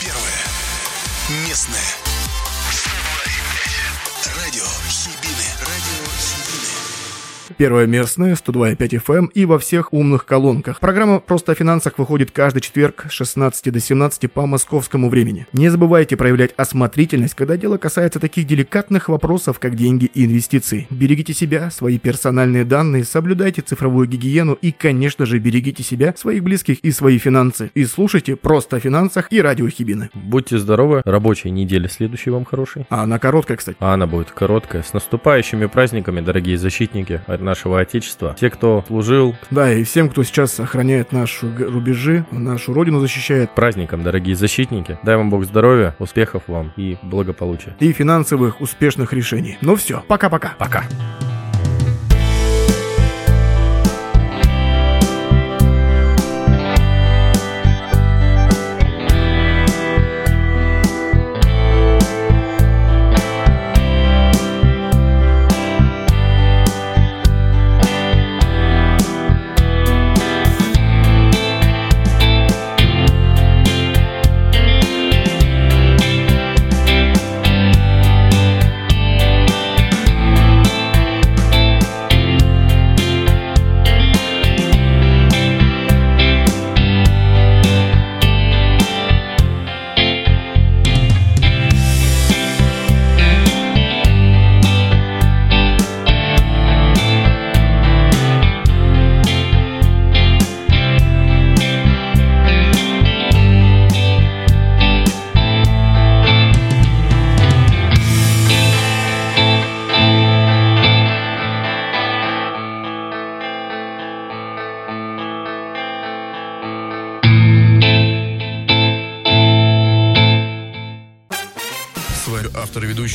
Первое. 0.00 1.48
Местное. 1.48 1.91
Первое 7.62 7.86
местное, 7.86 8.34
102,5 8.34 8.76
FM 9.06 9.28
и 9.34 9.44
во 9.44 9.56
всех 9.56 9.92
умных 9.92 10.26
колонках. 10.26 10.80
Программа 10.80 11.20
«Просто 11.20 11.52
о 11.52 11.54
финансах» 11.54 11.96
выходит 11.96 12.32
каждый 12.32 12.60
четверг 12.60 13.06
с 13.08 13.12
16 13.12 13.72
до 13.72 13.78
17 13.78 14.32
по 14.32 14.46
московскому 14.46 15.08
времени. 15.08 15.46
Не 15.52 15.68
забывайте 15.68 16.16
проявлять 16.16 16.54
осмотрительность, 16.56 17.36
когда 17.36 17.56
дело 17.56 17.76
касается 17.76 18.18
таких 18.18 18.48
деликатных 18.48 19.08
вопросов, 19.08 19.60
как 19.60 19.76
деньги 19.76 20.06
и 20.06 20.24
инвестиции. 20.24 20.88
Берегите 20.90 21.34
себя, 21.34 21.70
свои 21.70 22.00
персональные 22.00 22.64
данные, 22.64 23.04
соблюдайте 23.04 23.62
цифровую 23.62 24.08
гигиену 24.08 24.54
и, 24.54 24.72
конечно 24.72 25.24
же, 25.24 25.38
берегите 25.38 25.84
себя, 25.84 26.14
своих 26.16 26.42
близких 26.42 26.80
и 26.80 26.90
свои 26.90 27.18
финансы. 27.18 27.70
И 27.74 27.84
слушайте 27.84 28.34
«Просто 28.34 28.78
о 28.78 28.80
финансах» 28.80 29.28
и 29.30 29.40
радио 29.40 29.68
Хибины. 29.68 30.10
Будьте 30.14 30.58
здоровы, 30.58 31.02
рабочей 31.04 31.50
недели 31.52 31.86
следующей 31.86 32.30
вам 32.30 32.44
хорошей. 32.44 32.86
А 32.88 33.04
она 33.04 33.20
короткая, 33.20 33.56
кстати. 33.56 33.76
А 33.78 33.94
она 33.94 34.08
будет 34.08 34.32
короткая. 34.32 34.82
С 34.82 34.92
наступающими 34.92 35.66
праздниками, 35.66 36.20
дорогие 36.20 36.58
защитники 36.58 37.20
нашего 37.52 37.80
Отечества. 37.80 38.34
Те, 38.40 38.48
кто 38.48 38.82
служил 38.86 39.36
Да, 39.50 39.70
и 39.72 39.84
всем, 39.84 40.08
кто 40.08 40.22
сейчас 40.24 40.58
охраняет 40.58 41.12
наши 41.12 41.46
рубежи, 41.46 42.24
нашу 42.30 42.72
родину 42.72 42.98
защищает, 43.00 43.50
праздником, 43.54 44.02
дорогие 44.02 44.34
защитники. 44.34 44.98
Дай 45.02 45.16
вам 45.16 45.28
Бог 45.28 45.44
здоровья, 45.44 45.94
успехов 45.98 46.44
вам 46.46 46.72
и 46.78 46.96
благополучия. 47.02 47.74
и 47.78 47.92
финансовых 47.92 48.62
успешных 48.62 49.12
решений. 49.12 49.58
Ну 49.60 49.76
все, 49.76 50.02
пока-пока. 50.08 50.54
Пока. 50.58 50.82
С 50.82 51.31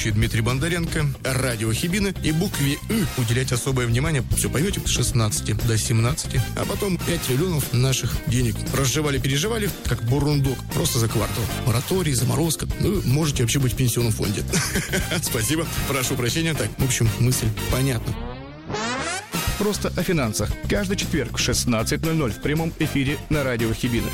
ведущий 0.08 0.12
Дмитрий 0.12 0.42
Бондаренко, 0.42 1.06
радио 1.24 1.72
Хибины 1.74 2.14
и 2.24 2.32
букве 2.32 2.78
«Ы» 2.90 3.06
уделять 3.18 3.52
особое 3.52 3.88
внимание, 3.88 4.24
все 4.36 4.50
поймете, 4.50 4.82
с 4.86 4.90
16 4.90 5.68
до 5.68 5.78
17, 5.78 6.42
а 6.56 6.66
потом 6.66 6.98
5 6.98 7.22
триллионов 7.22 7.74
наших 7.74 8.16
денег. 8.28 8.56
Разжевали-переживали, 8.74 9.70
как 9.86 10.04
бурундук, 10.04 10.58
просто 10.74 11.00
за 11.00 11.08
квартал. 11.08 11.44
Мораторий, 11.66 12.14
заморозка, 12.14 12.68
ну, 12.80 13.02
можете 13.06 13.44
вообще 13.44 13.60
быть 13.60 13.74
в 13.74 13.78
пенсионном 13.78 14.12
фонде. 14.12 14.44
Спасибо, 15.22 15.66
прошу 15.88 16.16
прощения, 16.16 16.54
так, 16.54 16.70
в 16.78 16.86
общем, 16.86 17.10
мысль 17.20 17.48
понятна. 17.72 18.14
Просто 19.60 19.92
о 19.96 20.04
финансах. 20.04 20.50
Каждый 20.70 20.98
четверг 20.98 21.38
в 21.38 21.42
16.00 21.42 22.32
в 22.32 22.42
прямом 22.42 22.72
эфире 22.80 23.18
на 23.30 23.44
радио 23.44 23.74
Хибины. 23.74 24.10